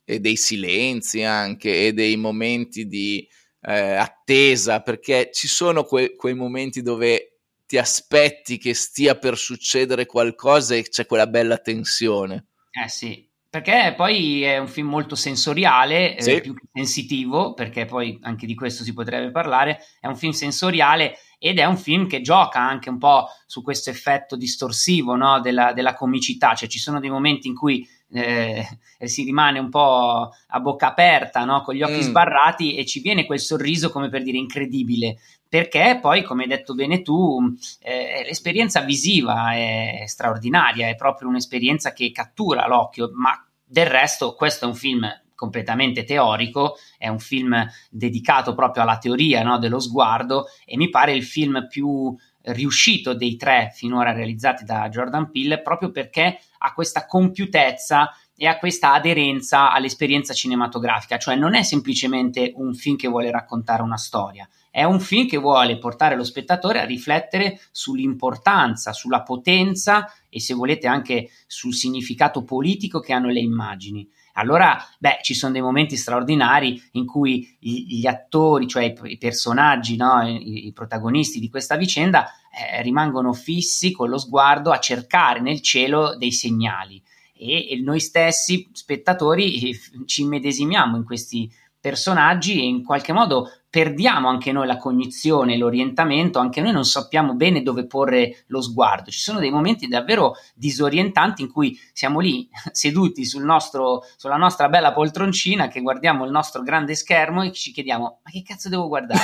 [0.04, 3.28] e dei silenzi anche e dei momenti di
[3.62, 7.37] eh, attesa, perché ci sono que- quei momenti dove
[7.68, 12.46] ti aspetti che stia per succedere qualcosa e c'è quella bella tensione.
[12.70, 16.30] Eh sì, perché poi è un film molto sensoriale, eh, sì.
[16.30, 20.32] eh, più che sensitivo, perché poi anche di questo si potrebbe parlare, è un film
[20.32, 25.38] sensoriale ed è un film che gioca anche un po' su questo effetto distorsivo no?
[25.40, 28.66] della, della comicità, cioè ci sono dei momenti in cui eh,
[29.04, 31.62] si rimane un po' a bocca aperta, no?
[31.62, 32.00] con gli occhi mm.
[32.00, 36.74] sbarrati e ci viene quel sorriso come per dire incredibile, perché poi, come hai detto
[36.74, 37.38] bene tu,
[37.80, 44.64] eh, l'esperienza visiva è straordinaria, è proprio un'esperienza che cattura l'occhio, ma del resto questo
[44.64, 45.06] è un film
[45.38, 51.12] completamente teorico, è un film dedicato proprio alla teoria no, dello sguardo e mi pare
[51.12, 52.12] il film più
[52.52, 58.58] riuscito dei tre finora realizzati da Jordan Peele proprio perché ha questa compiutezza e ha
[58.58, 64.48] questa aderenza all'esperienza cinematografica, cioè non è semplicemente un film che vuole raccontare una storia,
[64.70, 70.54] è un film che vuole portare lo spettatore a riflettere sull'importanza, sulla potenza e se
[70.54, 74.08] volete anche sul significato politico che hanno le immagini.
[74.38, 79.18] Allora, beh, ci sono dei momenti straordinari in cui gli, gli attori, cioè i, i
[79.18, 84.78] personaggi, no, i, i, protagonisti di questa vicenda, eh, rimangono fissi con lo sguardo a
[84.78, 87.02] cercare nel cielo dei segnali.
[87.36, 93.50] E, e noi stessi, spettatori, eh, ci immedesimiamo in questi personaggi e in qualche modo
[93.70, 99.10] perdiamo anche noi la cognizione, l'orientamento, anche noi non sappiamo bene dove porre lo sguardo.
[99.10, 104.68] Ci sono dei momenti davvero disorientanti in cui siamo lì seduti sul nostro, sulla nostra
[104.68, 108.88] bella poltroncina che guardiamo il nostro grande schermo e ci chiediamo ma che cazzo devo
[108.88, 109.20] guardare?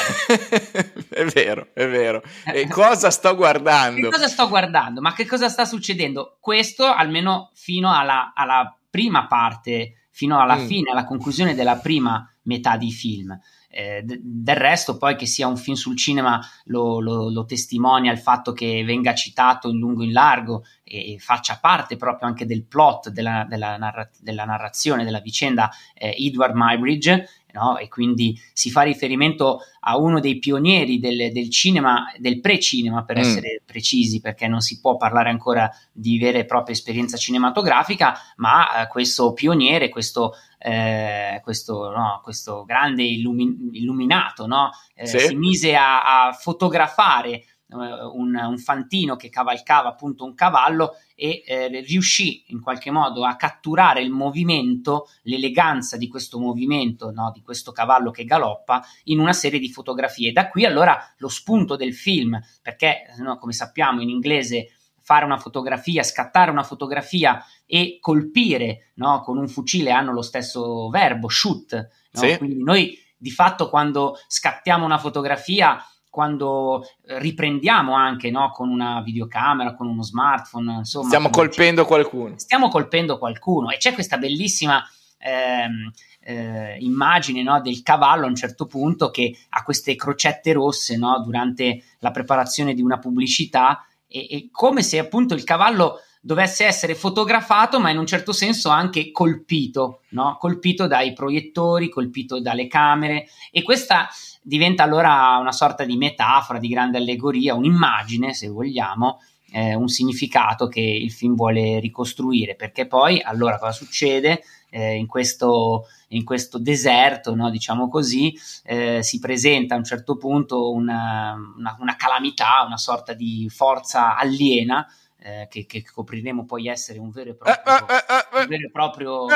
[1.08, 2.22] è vero, è vero.
[2.44, 4.00] E cosa sto guardando?
[4.02, 5.00] Che cosa sto guardando?
[5.00, 6.36] Ma che cosa sta succedendo?
[6.40, 10.66] Questo almeno fino alla, alla prima parte, fino alla mm.
[10.66, 13.36] fine, alla conclusione della prima metà di film.
[13.76, 18.20] Eh, del resto, poi che sia un film sul cinema lo, lo, lo, testimonia il
[18.20, 22.46] fatto che venga citato in lungo e in largo e, e faccia parte proprio anche
[22.46, 27.78] del plot della, della, narra- della narrazione della vicenda eh, Edward Mybridge no?
[27.78, 33.16] e quindi si fa riferimento a uno dei pionieri del, del cinema, del pre-cinema per
[33.16, 33.20] mm.
[33.20, 38.82] essere precisi, perché non si può parlare ancora di vera e propria esperienza cinematografica, ma
[38.82, 40.34] eh, questo pioniere, questo,
[40.66, 44.70] eh, questo, no, questo grande illumi- illuminato, no?
[44.94, 45.18] eh, sì.
[45.18, 51.42] si mise a, a fotografare eh, un, un, fantino che cavalcava appunto un cavallo e
[51.46, 57.42] eh, riuscì in qualche modo a catturare il movimento, l'eleganza di questo movimento, no, di
[57.42, 60.32] questo cavallo che galoppa in una serie di fotografie.
[60.32, 64.68] Da qui allora lo spunto del film, perché no, come sappiamo in inglese
[65.04, 70.88] fare una fotografia, scattare una fotografia e colpire no, con un fucile hanno lo stesso
[70.88, 71.88] verbo, shoot.
[72.10, 72.38] Sì.
[72.38, 79.02] Quindi noi di fatto quando scattiamo una fotografia quando eh, riprendiamo anche no, con una
[79.02, 81.06] videocamera, con uno smartphone, insomma.
[81.06, 81.88] Stiamo colpendo c'è.
[81.88, 82.38] qualcuno.
[82.38, 84.82] Stiamo colpendo qualcuno e c'è questa bellissima
[85.18, 85.90] ehm,
[86.20, 91.20] eh, immagine no, del cavallo a un certo punto che ha queste crocette rosse no,
[91.20, 93.84] durante la preparazione di una pubblicità
[94.14, 98.70] e, e come se appunto il cavallo dovesse essere fotografato, ma in un certo senso
[98.70, 100.36] anche colpito, no?
[100.38, 103.26] colpito dai proiettori, colpito dalle camere.
[103.50, 104.08] E questa
[104.40, 109.20] diventa allora una sorta di metafora, di grande allegoria, un'immagine, se vogliamo,
[109.52, 114.42] eh, un significato che il film vuole ricostruire, perché poi allora cosa succede?
[114.70, 120.16] Eh, in, questo, in, questo, deserto, no, diciamo così, eh, si presenta a un certo
[120.16, 124.86] punto una, una, una calamità, una sorta di forza aliena
[125.18, 128.70] eh, che, che, scopriremo poi essere un vero e proprio, eh, eh, un vero e
[128.70, 129.26] proprio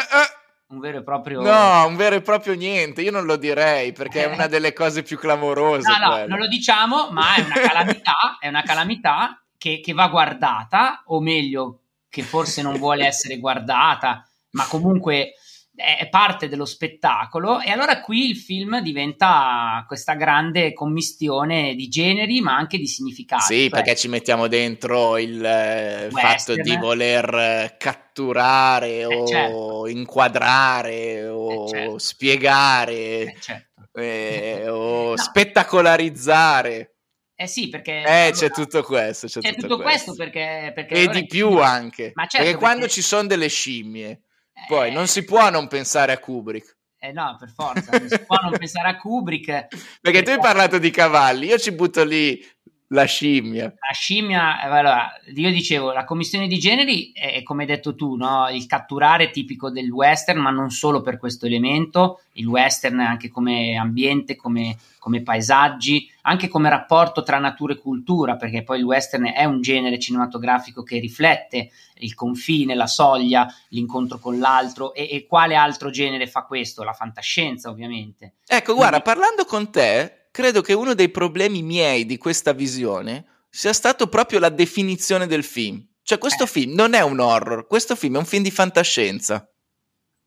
[0.68, 1.40] un vero e proprio.
[1.40, 3.00] No, un vero e proprio niente.
[3.00, 5.90] Io non lo direi perché è una delle cose più clamorose.
[5.90, 6.26] No, no, quella.
[6.26, 11.20] non lo diciamo, ma è una calamità, è una calamità che, che, va guardata, o
[11.20, 15.36] meglio, che forse non vuole essere guardata, ma comunque
[15.78, 17.60] è parte dello spettacolo.
[17.60, 23.54] E allora qui il film diventa questa grande commistione di generi, ma anche di significati.
[23.54, 29.26] Sì, cioè, perché ci mettiamo dentro il eh, fatto di voler catturare catturare eh, o
[29.26, 29.86] certo.
[29.86, 31.98] inquadrare o eh, certo.
[31.98, 33.82] spiegare eh, certo.
[33.94, 35.16] eh, o no.
[35.16, 36.94] spettacolarizzare.
[37.40, 38.02] Eh sì, perché...
[38.02, 39.28] Eh, allora, c'è tutto questo.
[39.28, 40.94] C'è, c'è tutto, tutto questo, perché, perché...
[40.94, 42.10] E di più anche.
[42.14, 44.22] Ma certo, perché, quando ci sono delle scimmie,
[44.66, 46.76] poi non si può non pensare a Kubrick.
[47.00, 49.46] Eh no, per forza, non si può non pensare a Kubrick.
[49.46, 49.68] Perché,
[50.02, 52.44] perché tu hai parlato di cavalli, io ci butto lì
[52.88, 53.64] la scimmia.
[53.64, 58.48] La scimmia, allora, io dicevo, la commissione di generi è, come hai detto tu, no?
[58.48, 63.76] il catturare tipico del western, ma non solo per questo elemento, il western anche come
[63.76, 69.32] ambiente, come, come paesaggi, anche come rapporto tra natura e cultura, perché poi il western
[69.34, 75.26] è un genere cinematografico che riflette il confine, la soglia, l'incontro con l'altro e, e
[75.26, 76.84] quale altro genere fa questo?
[76.84, 78.36] La fantascienza ovviamente.
[78.46, 83.72] Ecco, guarda, parlando con te, credo che uno dei problemi miei di questa visione sia
[83.72, 85.84] stato proprio la definizione del film.
[86.00, 86.46] Cioè, questo eh.
[86.46, 89.50] film non è un horror, questo film è un film di fantascienza.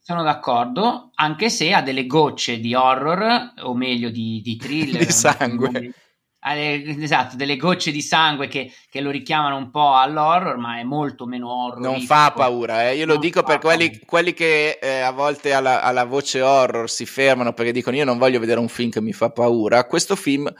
[0.01, 5.05] Sono d'accordo, anche se ha delle gocce di horror, o meglio di, di thriller.
[5.05, 5.93] di sangue
[6.43, 11.27] esatto, delle gocce di sangue che, che, lo richiamano un po' all'horror, ma è molto
[11.27, 11.79] meno horror.
[11.79, 12.95] Non fa paura, eh?
[12.95, 16.89] io lo non dico per quelli, quelli, che eh, a volte alla, alla, voce horror
[16.89, 19.85] si fermano perché dicono io non voglio vedere un film che mi fa paura.
[19.85, 20.51] Questo film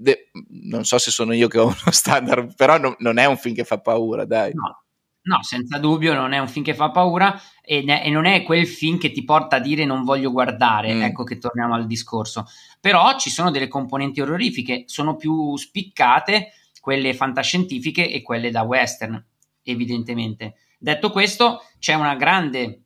[0.00, 3.36] de- non so se sono io che ho uno standard, però no, non è un
[3.36, 4.52] film che fa paura, dai.
[4.52, 4.82] No.
[5.22, 8.42] No, senza dubbio non è un film che fa paura e, ne- e, non è
[8.42, 11.02] quel film che ti porta a dire non voglio guardare, mm.
[11.02, 12.46] ecco che torniamo al discorso.
[12.80, 19.22] Però ci sono delle componenti orrorifiche, sono più spiccate quelle fantascientifiche e quelle da western,
[19.62, 20.54] evidentemente.
[20.78, 22.84] Detto questo, c'è una grande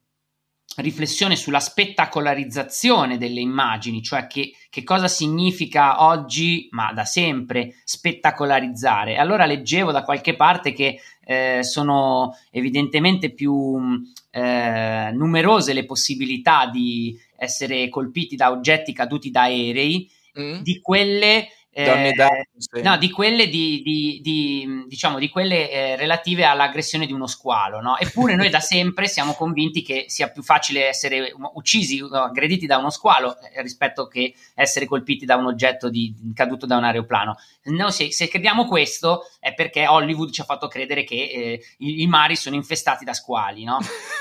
[0.77, 9.17] riflessione sulla spettacolarizzazione delle immagini, cioè che, che, cosa significa oggi, ma da sempre, spettacolarizzare.
[9.17, 13.79] Allora leggevo da qualche parte che eh, sono evidentemente più
[14.31, 20.61] eh, numerose le possibilità di essere colpiti da oggetti caduti da aerei, mm.
[20.61, 22.13] di quelle eh,
[22.83, 27.81] no, di quelle, di, di, di, diciamo, di quelle eh, relative all'aggressione di uno squalo.
[27.81, 27.97] No?
[27.99, 32.91] Eppure noi da sempre siamo convinti che sia più facile essere uccisi, aggrediti da uno
[32.91, 35.91] squalo eh, rispetto che essere colpiti da un oggetto
[36.33, 37.37] caduto da un aeroplano.
[37.65, 42.03] No, se, se, crediamo questo è perché Hollywood ci ha fatto credere che eh, i,
[42.03, 43.65] i, mari sono infestati da squali.
[43.65, 43.79] No?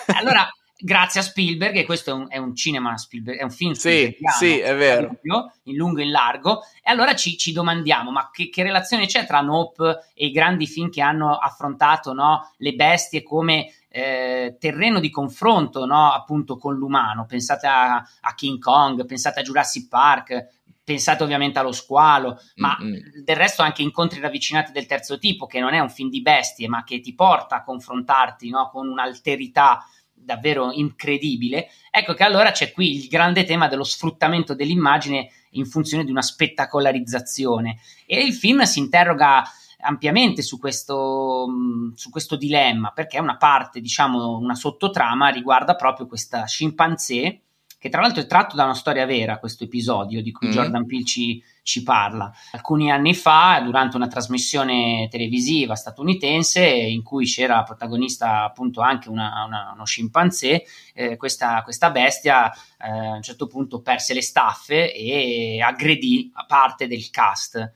[0.16, 0.48] Allora
[0.84, 4.18] grazie a Spielberg, e questo è un, è un cinema Spielberg, è un film sì,
[4.38, 5.18] sì, è vero.
[5.64, 9.26] in lungo e in largo, e allora ci, ci domandiamo, ma che, che, relazione c'è
[9.26, 15.00] tra Nope e i grandi film che hanno affrontato no, le bestie come eh, terreno
[15.00, 17.26] di confronto no, appunto con l'umano?
[17.26, 20.48] Pensate a, a King Kong, pensate a Jurassic Park,
[20.84, 23.24] pensate ovviamente allo squalo, ma mm-hmm.
[23.24, 26.68] del resto anche incontri ravvicinati del terzo tipo, che non è un film di bestie,
[26.68, 29.86] ma che ti porta a confrontarti no, con un'alterità
[30.24, 36.04] davvero incredibile, ecco che allora c'è qui il grande tema dello sfruttamento dell'immagine in funzione
[36.04, 37.80] di una spettacolarizzazione.
[38.06, 39.44] E il film si interroga
[39.80, 41.48] ampiamente su questo,
[41.96, 47.42] su questo dilemma perché una parte, diciamo, una sottotrama riguarda proprio questa scimpanzé
[47.84, 50.52] che tra l'altro è tratto da una storia vera, questo episodio di cui mm.
[50.52, 52.32] Jordan Peele ci, ci, parla.
[52.52, 59.44] Alcuni anni fa, durante una trasmissione televisiva statunitense, in cui c'era protagonista appunto anche una,
[59.46, 60.64] una, uno scimpanzé,
[60.94, 66.88] eh, questa, questa, bestia eh, a un certo punto perse le staffe e aggredì parte
[66.88, 67.70] del cast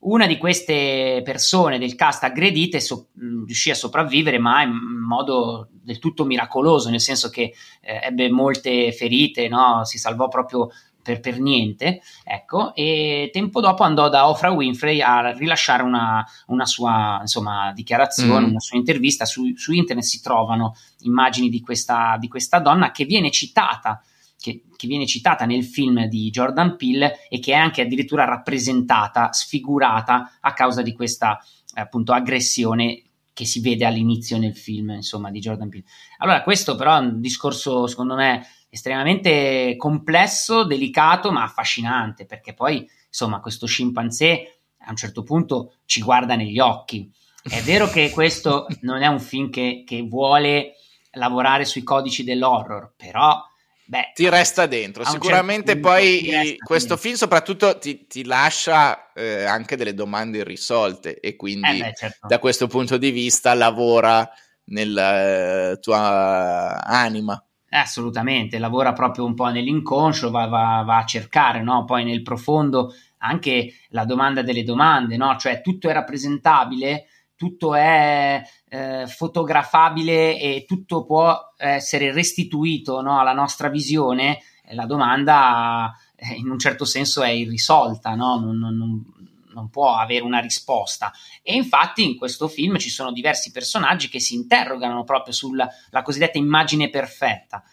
[0.00, 3.08] una di queste persone del cast aggredite so-
[3.44, 8.92] riuscì a sopravvivere, ma in modo del tutto miracoloso, nel senso che eh, ebbe molte
[8.92, 9.84] ferite, no?
[9.84, 10.70] si salvò proprio
[11.02, 12.00] per, per, niente.
[12.24, 18.46] Ecco, e tempo dopo andò da Oprah Winfrey a rilasciare una, una sua insomma, dichiarazione,
[18.46, 18.50] mm.
[18.50, 19.24] una sua intervista.
[19.24, 24.02] Su, su, internet si trovano immagini di questa, di questa donna che viene citata
[24.40, 29.32] che, che, viene citata nel film di Jordan Peele e che è anche addirittura rappresentata,
[29.32, 31.38] sfigurata a causa di questa
[31.74, 35.86] appunto aggressione che si vede all'inizio nel film, insomma, di Jordan Peele.
[36.18, 42.88] Allora, questo però è un discorso, secondo me, estremamente complesso, delicato, ma affascinante, perché poi,
[43.06, 47.10] insomma, questo scimpanzé a un certo punto ci guarda negli occhi.
[47.42, 50.74] È vero che questo non è un film che, che vuole
[51.12, 53.42] lavorare sui codici dell'horror, però
[53.90, 55.04] Beh, ti resta dentro.
[55.04, 56.96] Sicuramente certo poi questo dentro.
[56.96, 62.28] film soprattutto ti, ti lascia eh, anche delle domande irrisolte e quindi eh beh, certo.
[62.28, 64.30] da questo punto di vista lavora
[64.66, 67.44] nella eh, tua anima.
[67.70, 71.84] Assolutamente, lavora proprio un po' nell'inconscio, va, va, va a cercare no?
[71.84, 75.36] poi nel profondo anche la domanda delle domande, no?
[75.36, 77.06] cioè tutto è rappresentabile
[77.40, 84.40] tutto è eh, fotografabile e tutto può essere restituito no, alla nostra visione,
[84.70, 88.38] la domanda eh, in un certo senso è irrisolta, no?
[88.38, 89.04] non, non,
[89.52, 91.12] non, può avere una risposta.
[91.42, 95.68] E infatti in questo film ci sono diversi personaggi che si interrogano proprio sulla
[96.02, 97.64] cosiddetta immagine perfetta.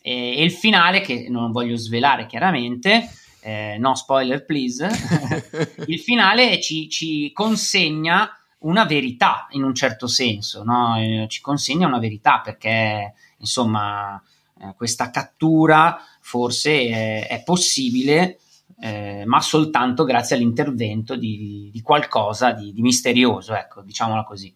[0.00, 4.88] E, e, il finale, che non voglio svelare chiaramente, eh, no spoiler please,
[5.86, 10.96] il finale ci, ci consegna una verità in un certo senso, no?
[10.96, 14.20] eh, ci consegna una verità perché insomma
[14.60, 18.38] eh, questa cattura forse è, è possibile,
[18.80, 24.54] eh, ma soltanto grazie all'intervento di, di qualcosa di, di, misterioso, ecco, diciamola così.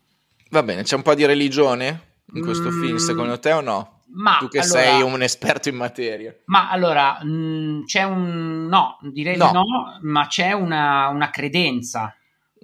[0.51, 3.99] Va bene, c'è un po' di religione in questo mm, film, secondo te o no?
[4.13, 6.35] Ma tu che allora, sei un esperto in materia.
[6.47, 8.67] Ma allora, mh, mm, c'è un...
[8.67, 9.53] no, direi no.
[9.53, 9.65] no,
[10.03, 12.15] ma c'è una, una credenza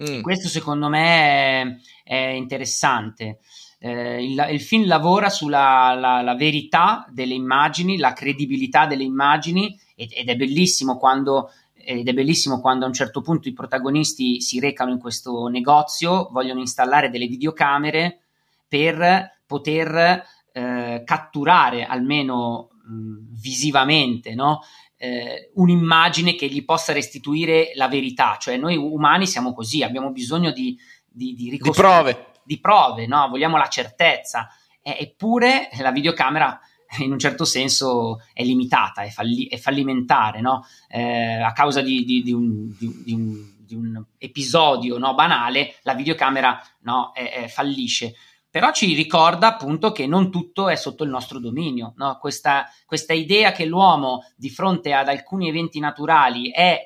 [0.03, 0.21] Mm.
[0.21, 3.39] Questo secondo me è, è interessante.
[3.79, 9.79] Eh, il, il, film lavora sulla la, la verità delle immagini, la credibilità delle immagini
[9.95, 14.41] ed, ed, è bellissimo quando, ed è bellissimo quando a un certo punto i protagonisti
[14.41, 18.21] si recano in questo negozio, vogliono installare delle videocamere
[18.69, 24.61] per poter eh, catturare almeno mh, visivamente no?
[24.97, 30.51] Eh, un'immagine che gli possa restituire la verità, cioè noi umani siamo così, abbiamo bisogno
[30.51, 33.29] di, di, di, di prove, di prove no?
[33.29, 34.49] vogliamo la certezza,
[34.81, 36.59] e, eppure la videocamera
[36.99, 40.65] in un certo senso è limitata, è, falli- è fallimentare, no?
[40.89, 42.73] eh, a causa di, un,
[43.07, 48.15] un, un, episodio no, banale, la videocamera no, è, è fallisce.
[48.57, 51.93] Però ci ricorda appunto che non tutto è sotto il nostro dominio.
[52.19, 56.81] Questa, questa, idea che l'uomo di fronte ad alcuni eventi naturali è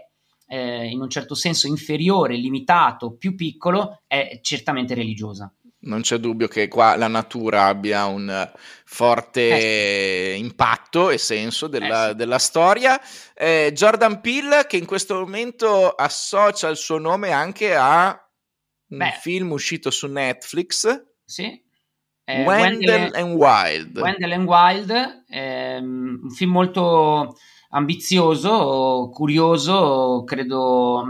[0.49, 5.55] eh, in un certo senso inferiore, limitato, più piccolo, è certamente religiosa.
[5.83, 8.51] Non c'è dubbio che qua la natura abbia un
[8.85, 12.17] forte eh impatto e senso della, eh sì.
[12.17, 13.01] della storia.
[13.33, 18.09] Eh, Jordan Peele, che in questo momento associa il suo nome anche a
[18.89, 19.19] un Beh.
[19.21, 21.10] film uscito su Netflix.
[21.31, 21.63] Sì.
[22.25, 23.99] Eh, Wendell, Wendell and Wild.
[23.99, 27.37] Wendell and Wild, ehm, un film molto
[27.73, 31.05] ambizioso, curioso, credo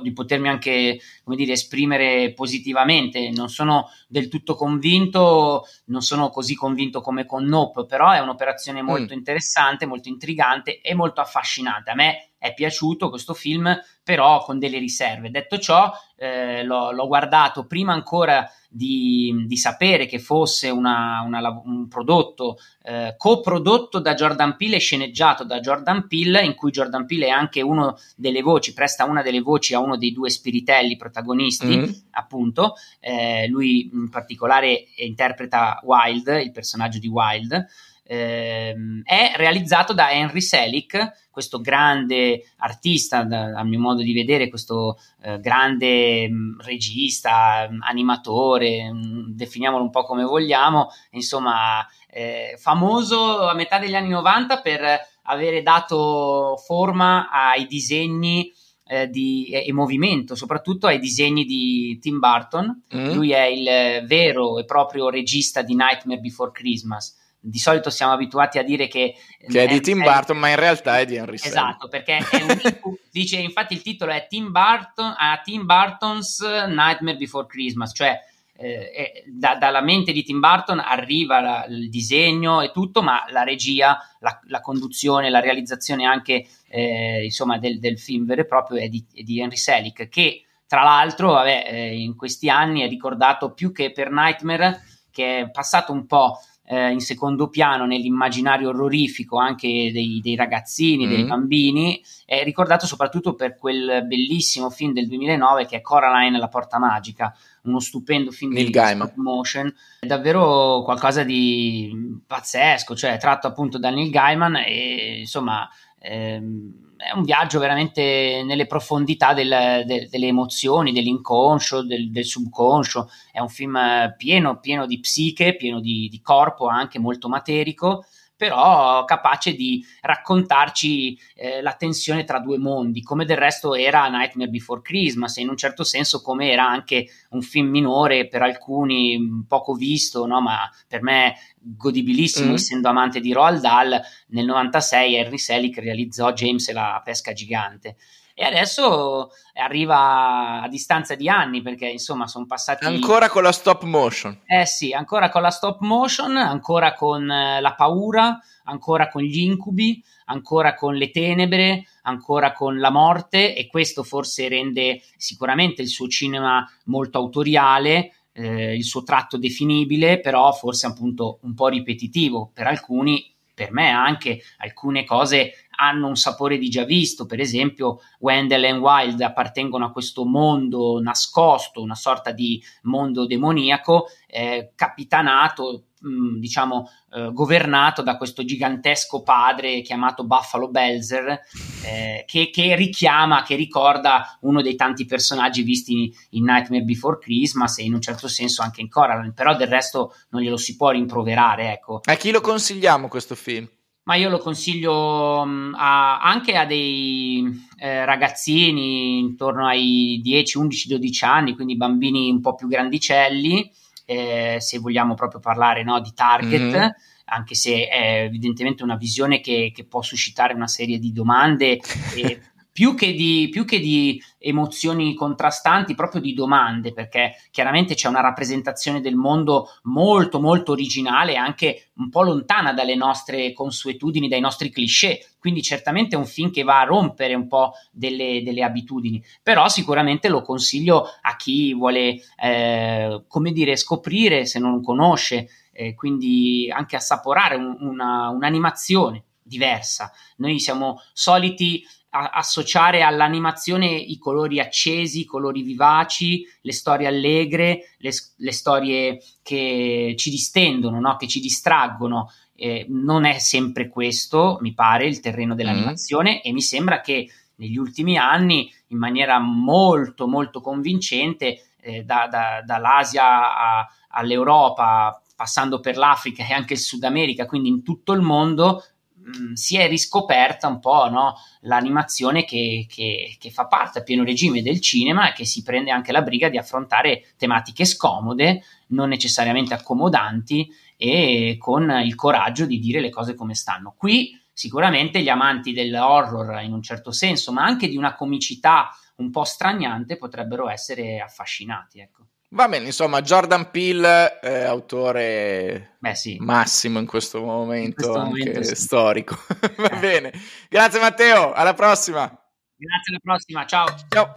[0.00, 3.30] di potermi anche come dire, esprimere positivamente.
[3.30, 8.80] Non sono del tutto convinto, non sono così convinto come con Nope, però è un'operazione
[8.80, 9.18] molto mm.
[9.18, 11.90] interessante, molto intrigante e molto affascinante.
[11.90, 15.30] A me è piaciuto questo film, però con delle riserve.
[15.30, 21.62] Detto ciò, eh, l'ho, l'ho, guardato prima ancora di, di sapere che fosse una, una,
[21.64, 27.06] un prodotto eh, coprodotto da Jordan Peele e sceneggiato da Jordan Peele, in cui Jordan
[27.06, 30.96] Peele è anche uno delle voci, presta una delle voci a uno dei due spiritelli
[30.96, 31.92] protagonisti, mm-hmm.
[32.10, 32.74] appunto.
[33.00, 37.66] Eh, lui in particolare interpreta Wild, il personaggio di Wild.
[38.06, 44.50] Eh, è realizzato da Henry Selick, questo grande artista, da, a mio modo di vedere,
[44.50, 50.22] questo eh, grande mh, mm, regista, mh, mm, animatore, mh, mm, definiamolo un po' come
[50.22, 54.82] vogliamo, insomma, eh, famoso a metà degli anni 90 per
[55.22, 58.52] avere dato forma ai disegni
[58.86, 62.82] eh, di, e, movimento, soprattutto ai disegni di Tim Burton.
[62.94, 63.12] Mm.
[63.14, 68.58] Lui è il vero e proprio regista di Nightmare Before Christmas di solito siamo abituati
[68.58, 69.14] a dire che,
[69.46, 71.58] che è di Tim Burton, ma in realtà è di Henry Selick.
[71.58, 77.46] Esatto, perché un, dice infatti il titolo è Tim Burton a Tim Burton's Nightmare Before
[77.46, 78.18] Christmas, cioè
[78.56, 83.42] eh, da, dalla mente di Tim Burton arriva la, il disegno e tutto, ma la
[83.42, 88.78] regia, la, la conduzione, la realizzazione anche eh, insomma del, del, film vero e proprio
[88.78, 92.88] è di, è di Henry Selick, che tra l'altro vabbè, eh, in questi anni è
[92.88, 98.70] ricordato più che per Nightmare, che è passato un po' eh, in secondo piano nell'immaginario
[98.70, 101.08] orrorifico anche dei, dei ragazzini, mm.
[101.08, 106.48] dei bambini, è ricordato soprattutto per quel bellissimo film del 2009 che è Coraline la
[106.48, 109.06] porta magica, uno stupendo film Neil di Gaiman.
[109.06, 115.68] stop motion, è davvero qualcosa di pazzesco, cioè tratto appunto da Neil Gaiman e insomma
[115.98, 123.10] ehm, è un viaggio veramente nelle profondità del, del, delle emozioni, dell'inconscio, del, del, subconscio.
[123.30, 123.78] È un film
[124.16, 128.06] pieno, pieno di psiche, pieno di, di corpo, anche molto materico
[128.44, 134.50] però capace di raccontarci eh, la tensione tra due mondi, come del resto era Nightmare
[134.50, 139.44] Before Christmas, e in un certo senso come era anche un film minore per alcuni
[139.48, 140.42] poco visto, no?
[140.42, 142.54] ma per me godibilissimo, mm.
[142.54, 147.96] essendo amante di Roald Dahl, nel 96 Henry Selick realizzò James e la pesca gigante
[148.34, 153.84] e adesso arriva a distanza di anni perché insomma sono passati ancora con la stop
[153.84, 154.40] motion.
[154.44, 159.38] Eh sì ancora con la stop motion ancora con eh, la paura ancora con gli
[159.38, 165.88] incubi ancora con le tenebre ancora con la morte e questo forse rende sicuramente il
[165.88, 172.50] suo cinema molto autoriale eh, il suo tratto definibile però forse appunto un po' ripetitivo
[172.52, 178.00] per alcuni per me anche alcune cose hanno un sapore di già visto, per esempio
[178.18, 185.84] Wendell e Wild appartengono a questo mondo nascosto, una sorta di mondo demoniaco, eh, capitanato,
[186.04, 191.40] mh, mm, diciamo, eh, governato da questo gigantesco padre chiamato Buffalo Belzer,
[191.84, 197.78] eh, che, che, richiama, che ricorda uno dei tanti personaggi visti in Nightmare Before Christmas
[197.78, 200.90] e in un certo senso anche in Coraline, però del resto non glielo si può
[200.90, 202.00] rimproverare, ecco.
[202.04, 203.68] A chi lo consigliamo questo film?
[204.04, 207.42] ma io lo consiglio mm, a, anche a dei
[207.78, 213.70] eh, ragazzini intorno ai 10, 11, 12 anni, quindi bambini un po' più grandicelli,
[214.04, 216.60] eh, se vogliamo proprio parlare no, di target.
[216.60, 216.88] Mm-hmm.
[217.26, 221.78] Anche se è evidentemente una visione che, che, può suscitare una serie di domande
[222.14, 222.40] e
[222.74, 228.20] più che, di, più che di emozioni contrastanti, proprio di domande, perché chiaramente c'è una
[228.20, 234.70] rappresentazione del mondo molto, molto originale, anche un po' lontana dalle nostre consuetudini, dai nostri
[234.70, 235.24] cliché.
[235.38, 239.68] Quindi certamente è un film che va a rompere un po' delle, delle abitudini, però
[239.68, 246.68] sicuramente lo consiglio a chi vuole, eh, come dire, scoprire se non conosce, eh, quindi
[246.74, 250.10] anche assaporare un, una, un'animazione diversa.
[250.38, 251.84] Noi siamo soliti
[252.14, 259.18] a- associare all'animazione i colori accesi, i colori vivaci, le storie allegre, le, le storie
[259.42, 261.16] che ci distendono, no?
[261.16, 262.30] che ci distraggono.
[262.56, 266.38] Eh, non è sempre questo, mi pare, il terreno dell'animazione mm.
[266.44, 272.62] e mi sembra che negli ultimi anni, in maniera molto, molto convincente, eh, da, da,
[272.64, 278.20] dall'Asia a, all'Europa, passando per l'Africa e anche il Sud America, quindi in tutto il
[278.20, 278.84] mondo,
[279.26, 284.24] mm, si è riscoperta un po' no, l'animazione che, che, che, fa parte a pieno
[284.24, 289.08] regime del cinema e che si prende anche la briga di affrontare tematiche scomode, non
[289.08, 293.94] necessariamente accomodanti e con il coraggio di dire le cose come stanno.
[293.96, 299.30] Qui sicuramente gli amanti dell'horror in un certo senso, ma anche di una comicità un
[299.30, 302.00] po' straniante potrebbero essere affascinati.
[302.00, 302.26] Ecco.
[302.54, 306.36] Va bene, insomma, Jordan Peele è autore Beh, sì.
[306.38, 308.76] massimo in questo momento, in questo momento sì.
[308.76, 309.36] storico.
[309.76, 309.98] Va eh.
[309.98, 310.32] bene.
[310.68, 312.20] Grazie Matteo, alla prossima.
[312.22, 313.86] Grazie, alla prossima, ciao.
[314.08, 314.32] Ciao.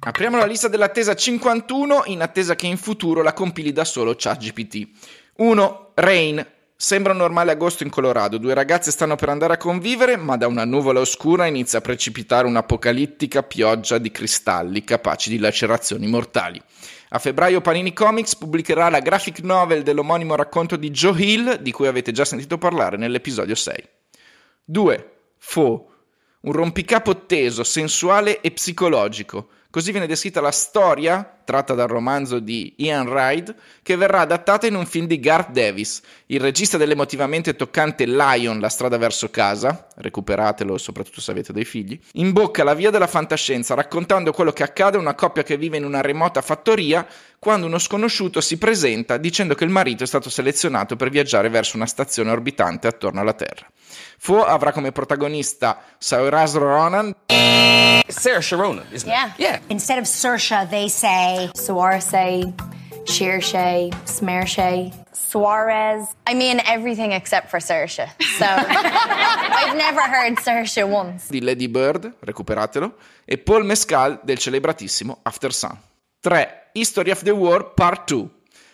[0.00, 4.90] Apriamo la lista dell'attesa 51 in attesa che in futuro la compili da solo ChatGPT.
[5.36, 5.92] 1.
[5.94, 10.36] Rain, Sembra un normale agosto in Colorado, due ragazze stanno per andare a convivere, ma
[10.36, 16.60] da una nuvola oscura inizia a precipitare un'apocalittica pioggia di cristalli capaci di lacerazioni mortali.
[17.14, 21.86] A febbraio Panini Comics pubblicherà la graphic novel dell'omonimo racconto di Joe Hill, di cui
[21.86, 23.88] avete già sentito parlare nell'episodio 6.
[24.64, 25.12] 2.
[25.36, 25.90] Fo.
[26.40, 32.74] Un rompicapo teso, sensuale e psicologico Così viene descritta la storia, tratta dal romanzo di
[32.76, 38.04] Ian Ride, che verrà adattata in un film di Garth Davis, il regista dell'emotivamente toccante
[38.04, 43.06] Lion, La strada verso casa, recuperatelo soprattutto se avete dei figli, imbocca la via della
[43.06, 47.06] fantascienza raccontando quello che accade a una coppia che vive in una remota fattoria
[47.38, 51.76] quando uno sconosciuto si presenta dicendo che il marito è stato selezionato per viaggiare verso
[51.76, 53.66] una stazione orbitante attorno alla Terra.
[54.24, 57.12] Fo avrà come protagonista Saoirse Ronan
[58.06, 59.32] Sarah Sharona, isn't yeah.
[59.32, 59.38] it?
[59.40, 59.60] Yeah.
[59.66, 62.54] Instead of Saoirse, they say Saoirse,
[63.02, 64.92] Shearshay, Smearshay.
[65.10, 66.10] Suarez.
[66.24, 68.06] I mean everything except for Saoirse.
[68.38, 71.28] So I've never heard Saoirse once.
[71.28, 72.94] Di Lady Bird, recuperatelo,
[73.24, 75.76] e Paul Mescal del celebratissimo After Sun.
[76.20, 76.70] 3.
[76.74, 78.28] History of the War Part 2.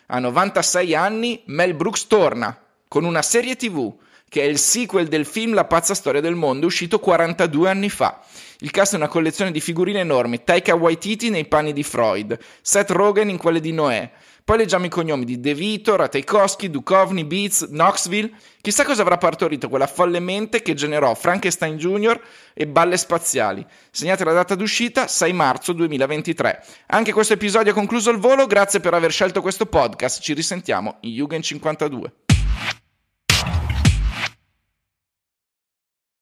[0.09, 2.55] A 96 anni Mel Brooks torna
[2.86, 6.66] con una serie TV che è il sequel del film La pazza storia del mondo
[6.66, 8.20] uscito 42 anni fa.
[8.61, 12.91] Il cast è una collezione di figurine enormi, Taika Waititi nei panni di Freud, Seth
[12.91, 14.11] Rogen in quelle di Noè.
[14.49, 18.31] Poi leggiamo i cognomi di De Vito, Ratajkowski, Duchovny, Beats, Knoxville.
[18.62, 22.18] Chissà cosa avrà partorito quella folle mente che generò Frankenstein Jr.
[22.55, 23.62] e Balle Spaziali.
[23.91, 26.64] Segnate la data d'uscita, 6 marzo 2023.
[26.87, 30.22] Anche questo episodio ha concluso il volo, grazie per aver scelto questo podcast.
[30.22, 32.12] Ci risentiamo in Jugend 52.